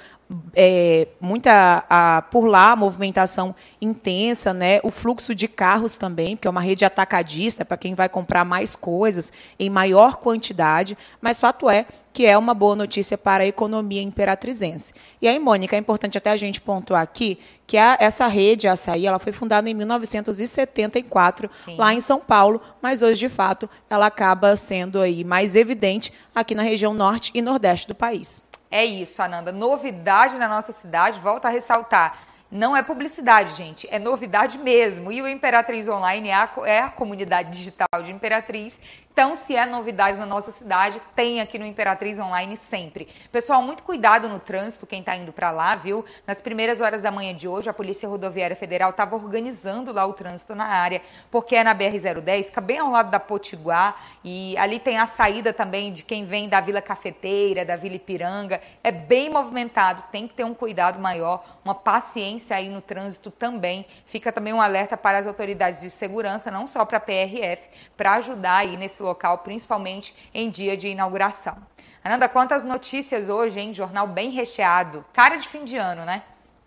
é, 0.55 1.09
muita 1.21 1.85
a, 1.89 2.23
por 2.23 2.47
lá 2.47 2.75
movimentação 2.75 3.55
intensa, 3.81 4.55
né? 4.55 4.81
O 4.83 4.91
fluxo 4.91 5.35
de 5.35 5.47
carros 5.47 5.97
também, 5.97 6.37
porque 6.37 6.49
é 6.49 6.51
uma 6.51 6.61
rede 6.61 6.85
atacadista 6.85 7.65
para 7.65 7.77
quem 7.77 7.95
vai 7.95 8.09
comprar 8.09 8.45
mais 8.45 8.75
coisas 8.75 9.33
em 9.59 9.69
maior 9.69 10.17
quantidade. 10.17 10.97
Mas 11.21 11.41
fato 11.41 11.69
é 11.69 11.87
que 12.13 12.25
é 12.25 12.39
uma 12.39 12.55
boa 12.55 12.77
notícia 12.77 13.19
para 13.19 13.43
a 13.43 13.47
economia 13.47 14.01
imperatrizense. 14.01 14.95
E 15.21 15.29
aí, 15.29 15.39
Mônica, 15.39 15.77
é 15.77 15.79
importante 15.79 16.17
até 16.17 16.31
a 16.31 16.37
gente 16.37 16.61
pontuar 16.61 17.03
aqui 17.03 17.39
que 17.67 17.77
a, 17.77 17.97
essa 18.01 18.27
rede, 18.27 18.69
Açaí, 18.69 19.07
ela 19.07 19.19
foi 19.19 19.33
fundada 19.33 19.69
em 19.69 19.75
1974 19.75 21.51
Sim. 21.65 21.77
lá 21.77 21.93
em 21.93 22.01
São 22.01 22.21
Paulo, 22.21 22.61
mas 22.81 23.03
hoje, 23.03 23.21
de 23.21 23.29
fato, 23.29 23.69
ela 23.91 24.07
acaba 24.07 24.55
sendo 24.55 25.01
aí 25.01 25.25
mais 25.25 25.57
evidente 25.57 26.13
aqui 26.35 26.55
na 26.55 26.63
região 26.63 26.95
norte 26.95 27.31
e 27.35 27.43
nordeste 27.43 27.89
do 27.89 27.95
país. 27.95 28.43
É 28.75 28.85
isso, 28.85 29.23
Ananda. 29.23 29.53
Novidade 29.53 30.37
na 30.37 30.49
nossa 30.49 30.73
cidade, 30.73 31.21
volta 31.21 31.47
a 31.47 31.51
ressaltar. 31.53 32.19
Não 32.51 32.77
é 32.77 32.83
publicidade, 32.83 33.55
gente, 33.55 33.87
é 33.89 34.01
novidade 34.01 34.59
mesmo. 34.59 35.13
E 35.13 35.23
o 35.23 35.29
Imperatriz 35.29 35.87
Online 35.87 36.31
é 36.31 36.35
a, 36.35 36.51
é 36.65 36.81
a 36.81 36.89
comunidade 36.89 37.57
digital 37.57 38.03
de 38.03 38.11
Imperatriz 38.11 38.77
então, 39.15 39.37
se 39.37 39.55
é 39.55 39.65
novidade 39.65 40.19
na 40.19 40.27
nossa 40.27 40.51
cidade, 40.51 41.01
tem 41.15 41.41
aqui 41.41 41.57
no 41.57 41.65
Imperatriz 41.65 42.19
Online 42.19 42.57
sempre. 42.57 43.07
Pessoal, 43.31 43.63
muito 43.63 43.85
cuidado 43.85 44.29
no 44.29 44.41
trânsito, 44.41 44.89
quem 44.89 44.99
está 44.99 45.15
indo 45.15 45.33
para 45.33 45.53
lá, 45.53 45.77
viu? 45.77 46.05
Nas 46.27 46.43
primeiras 46.43 46.81
horas 46.81 47.01
da 47.01 47.13
manhã 47.13 47.33
de 47.33 47.47
hoje, 47.47 47.71
a 47.71 47.73
Polícia 47.73 48.09
Rodoviária 48.09 48.57
Federal 48.57 48.91
estava 48.91 49.15
organizando 49.15 49.93
lá 49.93 50.05
o 50.05 50.13
trânsito 50.13 50.57
na 50.57 50.67
área, 50.67 51.01
porque 51.31 51.55
é 51.55 51.63
na 51.63 51.73
BR-010, 51.73 52.47
fica 52.47 52.61
bem 52.61 52.81
ao 52.81 52.91
lado 52.91 53.09
da 53.13 53.21
Potiguar, 53.21 54.05
e 54.25 54.57
ali 54.59 54.81
tem 54.81 54.99
a 54.99 55.07
saída 55.07 55.53
também 55.53 55.93
de 55.93 56.03
quem 56.03 56.25
vem 56.25 56.49
da 56.49 56.61
Vila 56.61 56.83
Cafeteira, 56.83 57.65
da 57.65 57.77
Vila 57.77 57.95
Ipiranga. 57.95 58.61
É 58.83 58.91
bem 58.91 59.31
movimentado, 59.31 60.03
tem 60.11 60.27
que 60.27 60.35
ter 60.35 60.43
um 60.43 60.55
cuidado 60.55 60.99
maior, 60.99 61.45
uma 61.65 61.77
paciência 61.77 62.57
aí 62.57 62.69
no 62.69 62.83
trânsito 62.83 63.31
também. 63.31 63.87
Fica 64.07 64.33
também 64.33 64.53
um 64.53 64.61
alerta 64.61 64.97
para 64.97 65.19
as 65.19 65.27
autoridades 65.29 65.81
de 65.81 65.89
segurança, 65.89 66.51
não 66.51 66.67
só 66.67 66.85
para 66.85 66.99
a 66.99 67.01
PRF, 67.01 67.69
para 67.97 68.15
ajudar 68.15 68.57
aí 68.57 68.77
nesse 68.77 69.04
local, 69.05 69.39
principalmente 69.39 70.15
em 70.33 70.51
dia 70.51 70.77
de 70.77 70.89
inauguração. 70.89 71.57
Ananda, 72.03 72.29
quantas 72.29 72.63
notícias 72.63 73.29
hoje, 73.29 73.59
hein? 73.59 73.73
Jornal 73.73 74.07
bem 74.07 74.31
recheado. 74.31 75.05
Cara 75.13 75.37
de 75.37 75.49
fim 75.49 75.65
de 75.65 75.77
ano, 75.77 76.05
né? 76.05 76.23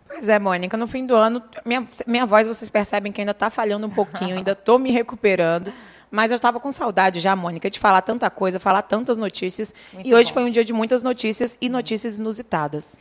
Pois 0.07 0.29
é, 0.29 0.39
Mônica, 0.39 0.77
no 0.77 0.87
fim 0.87 1.05
do 1.05 1.15
ano, 1.15 1.43
minha, 1.65 1.85
minha 2.07 2.25
voz 2.25 2.47
vocês 2.47 2.69
percebem 2.69 3.11
que 3.11 3.21
ainda 3.21 3.31
está 3.31 3.49
falhando 3.49 3.85
um 3.85 3.89
pouquinho, 3.89 4.37
ainda 4.37 4.53
estou 4.53 4.79
me 4.79 4.89
recuperando. 4.89 5.71
Mas 6.09 6.31
eu 6.31 6.35
estava 6.35 6.59
com 6.59 6.71
saudade 6.71 7.19
já, 7.19 7.35
Mônica, 7.35 7.69
de 7.69 7.77
falar 7.77 8.01
tanta 8.01 8.29
coisa, 8.29 8.59
falar 8.59 8.81
tantas 8.81 9.17
notícias. 9.17 9.75
Muito 9.91 10.07
e 10.07 10.15
hoje 10.15 10.29
bom. 10.29 10.35
foi 10.35 10.43
um 10.45 10.49
dia 10.49 10.63
de 10.63 10.71
muitas 10.71 11.03
notícias 11.03 11.57
e 11.59 11.67
notícias 11.67 12.17
inusitadas 12.17 12.97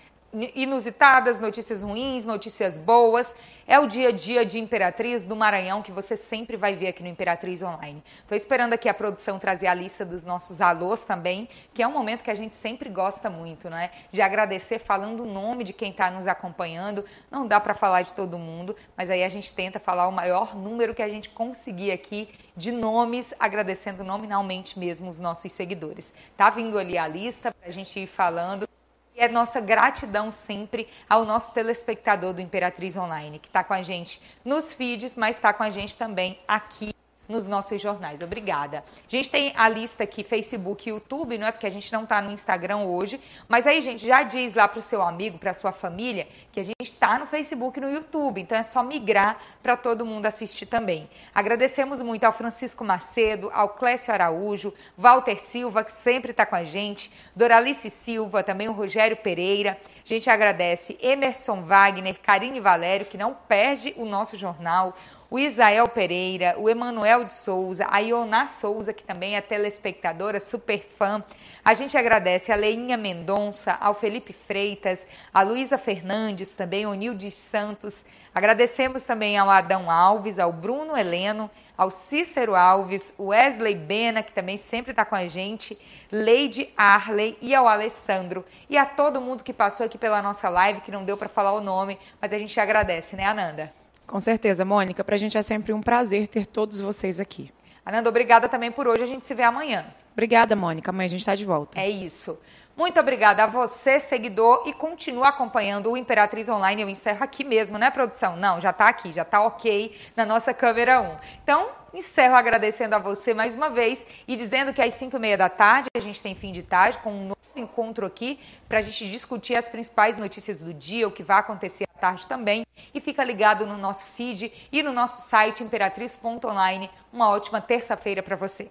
inusitadas, 0.55 1.41
notícias 1.41 1.83
ruins, 1.83 2.25
notícias 2.25 2.77
boas. 2.77 3.35
É 3.69 3.81
o 3.81 3.87
dia 3.87 4.11
a 4.11 4.13
dia 4.13 4.45
de 4.45 4.59
Imperatriz 4.61 5.25
do 5.25 5.35
Maranhão 5.35 5.83
que 5.83 5.91
você 5.91 6.17
sempre 6.17 6.57
vai 6.57 6.77
ver 6.77 6.89
aqui 6.89 7.03
no 7.03 7.09
Imperatriz 7.09 7.63
Online. 7.63 8.03
Estou 8.21 8.37
esperando 8.37 8.75
aqui 8.75 8.89
a 8.89 8.95
produção 8.95 9.39
trazer 9.39 9.67
a 9.67 9.75
lista 9.75 10.05
dos 10.05 10.23
nossos 10.23 10.61
alôs 10.61 11.03
também, 11.03 11.49
que 11.75 11.83
é 11.83 11.89
um 11.89 11.93
momento 11.93 12.23
que 12.23 12.31
a 12.31 12.35
gente 12.35 12.55
sempre 12.55 12.89
gosta 12.89 13.29
muito, 13.29 13.69
não 13.69 13.77
é? 13.77 13.91
De 14.13 14.23
agradecer 14.23 14.79
falando 14.79 15.25
o 15.25 15.27
nome 15.27 15.65
de 15.65 15.73
quem 15.73 15.91
está 15.91 16.11
nos 16.11 16.27
acompanhando. 16.27 17.05
Não 17.31 17.47
dá 17.47 17.59
para 17.59 17.75
falar 17.75 18.03
de 18.03 18.15
todo 18.15 18.39
mundo, 18.39 18.77
mas 18.97 19.11
aí 19.11 19.25
a 19.25 19.29
gente 19.29 19.53
tenta 19.53 19.81
falar 19.81 20.07
o 20.07 20.13
maior 20.13 20.55
número 20.55 20.95
que 20.95 21.03
a 21.03 21.09
gente 21.09 21.31
conseguir 21.31 21.91
aqui 21.91 22.29
de 22.57 22.71
nomes, 22.71 23.35
agradecendo 23.41 24.05
nominalmente 24.05 24.79
mesmo 24.79 25.11
os 25.11 25.19
nossos 25.19 25.51
seguidores. 25.53 26.15
Tá 26.37 26.51
vindo 26.51 26.79
ali 26.79 26.97
a 26.97 27.09
lista 27.09 27.53
para 27.53 27.69
a 27.69 27.73
gente 27.73 27.99
ir 27.99 28.07
falando. 28.07 28.76
E 29.17 29.21
é 29.21 29.29
nossa 29.29 29.63
gratidão 29.63 30.31
sempre 30.31 30.87
ao 31.09 31.25
nosso 31.25 31.55
telespectador 31.55 32.35
do 32.35 32.43
Imperatriz 32.43 32.99
Online, 32.99 33.39
que 33.39 33.49
está 33.49 33.65
com 33.65 33.73
a 33.73 33.81
gente 33.81 34.21
nos 34.45 34.75
feeds, 34.75 35.17
mas 35.17 35.37
está 35.37 35.55
com 35.55 35.63
a 35.63 35.71
gente 35.71 35.97
também 35.97 36.39
aqui 36.47 36.96
nos 37.29 37.47
nossos 37.47 37.81
jornais. 37.81 38.23
Obrigada. 38.23 38.79
A 38.79 39.11
gente 39.11 39.31
tem 39.31 39.53
a 39.57 39.69
lista 39.69 40.05
aqui, 40.05 40.23
Facebook 40.23 40.89
e 40.89 40.93
YouTube, 40.93 41.39
não 41.39 41.47
é 41.47 41.53
porque 41.53 41.67
a 41.67 41.71
gente 41.71 41.93
não 41.93 42.05
está 42.05 42.21
no 42.21 42.31
Instagram 42.31 42.79
hoje, 42.79 43.21
mas 43.49 43.67
aí, 43.67 43.81
gente, 43.81 44.07
já 44.07 44.23
diz 44.23 44.55
lá 44.55 44.67
para 44.69 44.79
o 44.79 44.83
seu 44.83 45.03
amigo, 45.03 45.39
para 45.39 45.51
a 45.51 45.55
sua 45.55 45.73
família, 45.73 46.27
que 46.53 46.61
a 46.61 46.65
gente 46.65 46.77
está 46.81 47.19
no 47.19 47.27
Facebook 47.27 47.79
e 47.79 47.83
no 47.83 47.91
YouTube, 47.91 48.41
então 48.41 48.57
é 48.57 48.63
só 48.63 48.83
migrar 48.83 49.39
para 49.63 49.77
todo 49.77 50.07
mundo 50.07 50.27
assistir 50.27 50.67
também. 50.67 51.09
Agradecemos 51.35 52.01
muito 52.01 52.25
ao 52.25 52.33
Francisco 52.33 52.85
Macedo, 52.85 53.51
ao 53.53 53.71
Clécio 53.71 54.13
Araújo, 54.13 54.73
Walter 54.97 55.41
Silva, 55.41 55.85
que 55.85 55.93
sempre 55.93 56.31
está 56.31 56.47
com 56.47 56.57
a 56.57 56.65
gente, 56.65 57.13
Doralice 57.35 57.91
Silva, 57.91 58.43
também 58.43 58.69
o 58.69 58.73
Rogério 58.73 59.17
Pereira. 59.17 59.79
A 60.05 60.09
gente 60.09 60.31
agradece 60.31 60.97
Emerson 61.01 61.63
Wagner, 61.63 62.19
Karine 62.21 62.61
Valério, 62.61 63.07
que 63.07 63.19
não 63.19 63.35
perde 63.35 63.93
o 63.97 64.05
nosso 64.05 64.37
jornal, 64.37 64.97
o 65.31 65.39
Isael 65.39 65.89
Pereira, 65.89 66.55
o 66.59 66.69
Emanuel 66.71 67.25
de 67.25 67.33
Souza, 67.33 67.87
a 67.91 67.99
Iona 67.99 68.47
Souza, 68.47 68.93
que 68.93 69.03
também 69.03 69.37
é 69.37 69.41
telespectadora, 69.41 70.39
super 70.39 70.87
fã. 70.97 71.23
A 71.65 71.75
gente 71.75 71.99
agradece 71.99 72.53
a 72.53 72.57
Leinha 72.57 72.97
Mendonça, 72.97 73.77
ao 73.81 73.95
Felipe 73.95 74.33
Freitas, 74.33 75.09
a 75.35 75.43
Luísa 75.43 75.77
Fernandes, 75.77 76.55
também 76.55 76.85
ao 76.85 76.95
Nilde 76.95 77.31
Santos. 77.31 78.07
Agradecemos 78.33 79.03
também 79.03 79.37
ao 79.37 79.51
Adão 79.51 79.91
Alves, 79.91 80.39
ao 80.39 80.53
Bruno 80.53 80.97
Heleno, 80.97 81.51
ao 81.77 81.91
Cícero 81.91 82.55
Alves, 82.55 83.15
o 83.19 83.27
Wesley 83.27 83.75
Bena, 83.75 84.23
que 84.23 84.33
também 84.33 84.57
sempre 84.57 84.93
está 84.93 85.05
com 85.05 85.15
a 85.15 85.27
gente, 85.27 85.77
Leide 86.11 86.73
Arley 86.77 87.37
e 87.43 87.55
ao 87.55 87.67
Alessandro. 87.67 88.45
E 88.71 88.79
a 88.79 88.87
todo 88.87 89.21
mundo 89.21 89.43
que 89.43 89.53
passou 89.53 89.85
aqui 89.85 89.99
pela 89.99 90.23
nossa 90.23 90.49
live, 90.49 90.81
que 90.81 90.93
não 90.93 91.05
deu 91.05 91.17
para 91.17 91.29
falar 91.29 91.53
o 91.53 91.61
nome, 91.61 91.99
mas 92.21 92.33
a 92.33 92.39
gente 92.39 92.59
agradece, 92.61 93.17
né, 93.17 93.25
Ananda? 93.25 93.73
Com 94.07 94.21
certeza, 94.21 94.65
Mônica. 94.65 95.03
Para 95.03 95.17
a 95.17 95.19
gente 95.19 95.37
é 95.37 95.43
sempre 95.43 95.73
um 95.73 95.83
prazer 95.83 96.29
ter 96.29 96.47
todos 96.47 96.81
vocês 96.81 97.19
aqui. 97.19 97.51
Ananda, 97.85 98.09
obrigada 98.09 98.49
também 98.49 98.71
por 98.71 98.87
hoje. 98.87 99.03
A 99.03 99.07
gente 99.07 99.25
se 99.25 99.35
vê 99.35 99.43
amanhã. 99.43 99.87
Obrigada, 100.13 100.57
Mônica. 100.57 100.91
Amanhã 100.91 101.07
a 101.07 101.11
gente 101.11 101.21
está 101.21 101.35
de 101.35 101.45
volta. 101.45 101.79
É 101.79 101.89
isso. 101.89 102.39
Muito 102.77 103.01
obrigada 103.01 103.43
a 103.43 103.47
você, 103.47 103.99
seguidor, 103.99 104.65
e 104.67 104.73
continua 104.75 105.29
acompanhando 105.29 105.91
o 105.91 105.97
Imperatriz 105.97 106.47
Online. 106.47 106.83
Eu 106.83 106.91
encerro 106.91 107.25
aqui 107.25 107.43
mesmo, 107.43 107.79
né, 107.79 107.91
produção? 107.91 108.37
Não, 108.37 108.61
já 108.61 108.69
está 108.69 108.87
aqui, 108.87 109.15
já 109.15 109.23
está 109.23 109.41
ok 109.43 109.99
na 110.15 110.27
nossa 110.27 110.53
câmera 110.53 111.01
1. 111.01 111.17
Então, 111.43 111.71
encerro 111.95 112.35
agradecendo 112.35 112.95
a 112.95 112.99
você 112.99 113.33
mais 113.33 113.55
uma 113.55 113.71
vez 113.71 114.05
e 114.29 114.37
dizendo 114.37 114.75
que 114.75 114.83
às 114.83 114.93
5 114.93 115.17
e 115.17 115.19
meia 115.19 115.39
da 115.39 115.49
tarde 115.49 115.89
a 115.97 116.01
gente 116.01 116.23
tem 116.23 116.35
fim 116.35 116.53
de 116.53 116.63
tarde 116.63 116.99
com 116.99 117.11
um 117.11 117.29
novo 117.29 117.39
encontro 117.57 118.05
aqui 118.05 118.39
para 118.69 118.77
a 118.77 118.83
gente 118.83 119.11
discutir 119.11 119.57
as 119.57 119.71
principais 119.71 120.19
notícias 120.19 120.61
do 120.61 120.75
dia, 120.75 121.09
o 121.09 121.11
que 121.11 121.23
vai 121.23 121.39
acontecer 121.39 121.85
à 121.97 121.99
tarde 121.99 122.29
também. 122.29 122.67
E 122.93 123.01
fica 123.01 123.25
ligado 123.25 123.65
no 123.65 123.79
nosso 123.79 124.05
feed 124.05 124.53
e 124.71 124.83
no 124.83 124.93
nosso 124.93 125.27
site 125.27 125.65
imperatriz.online. 125.65 126.91
Uma 127.11 127.31
ótima 127.31 127.59
terça-feira 127.59 128.23
para 128.23 128.37
você. 128.37 128.71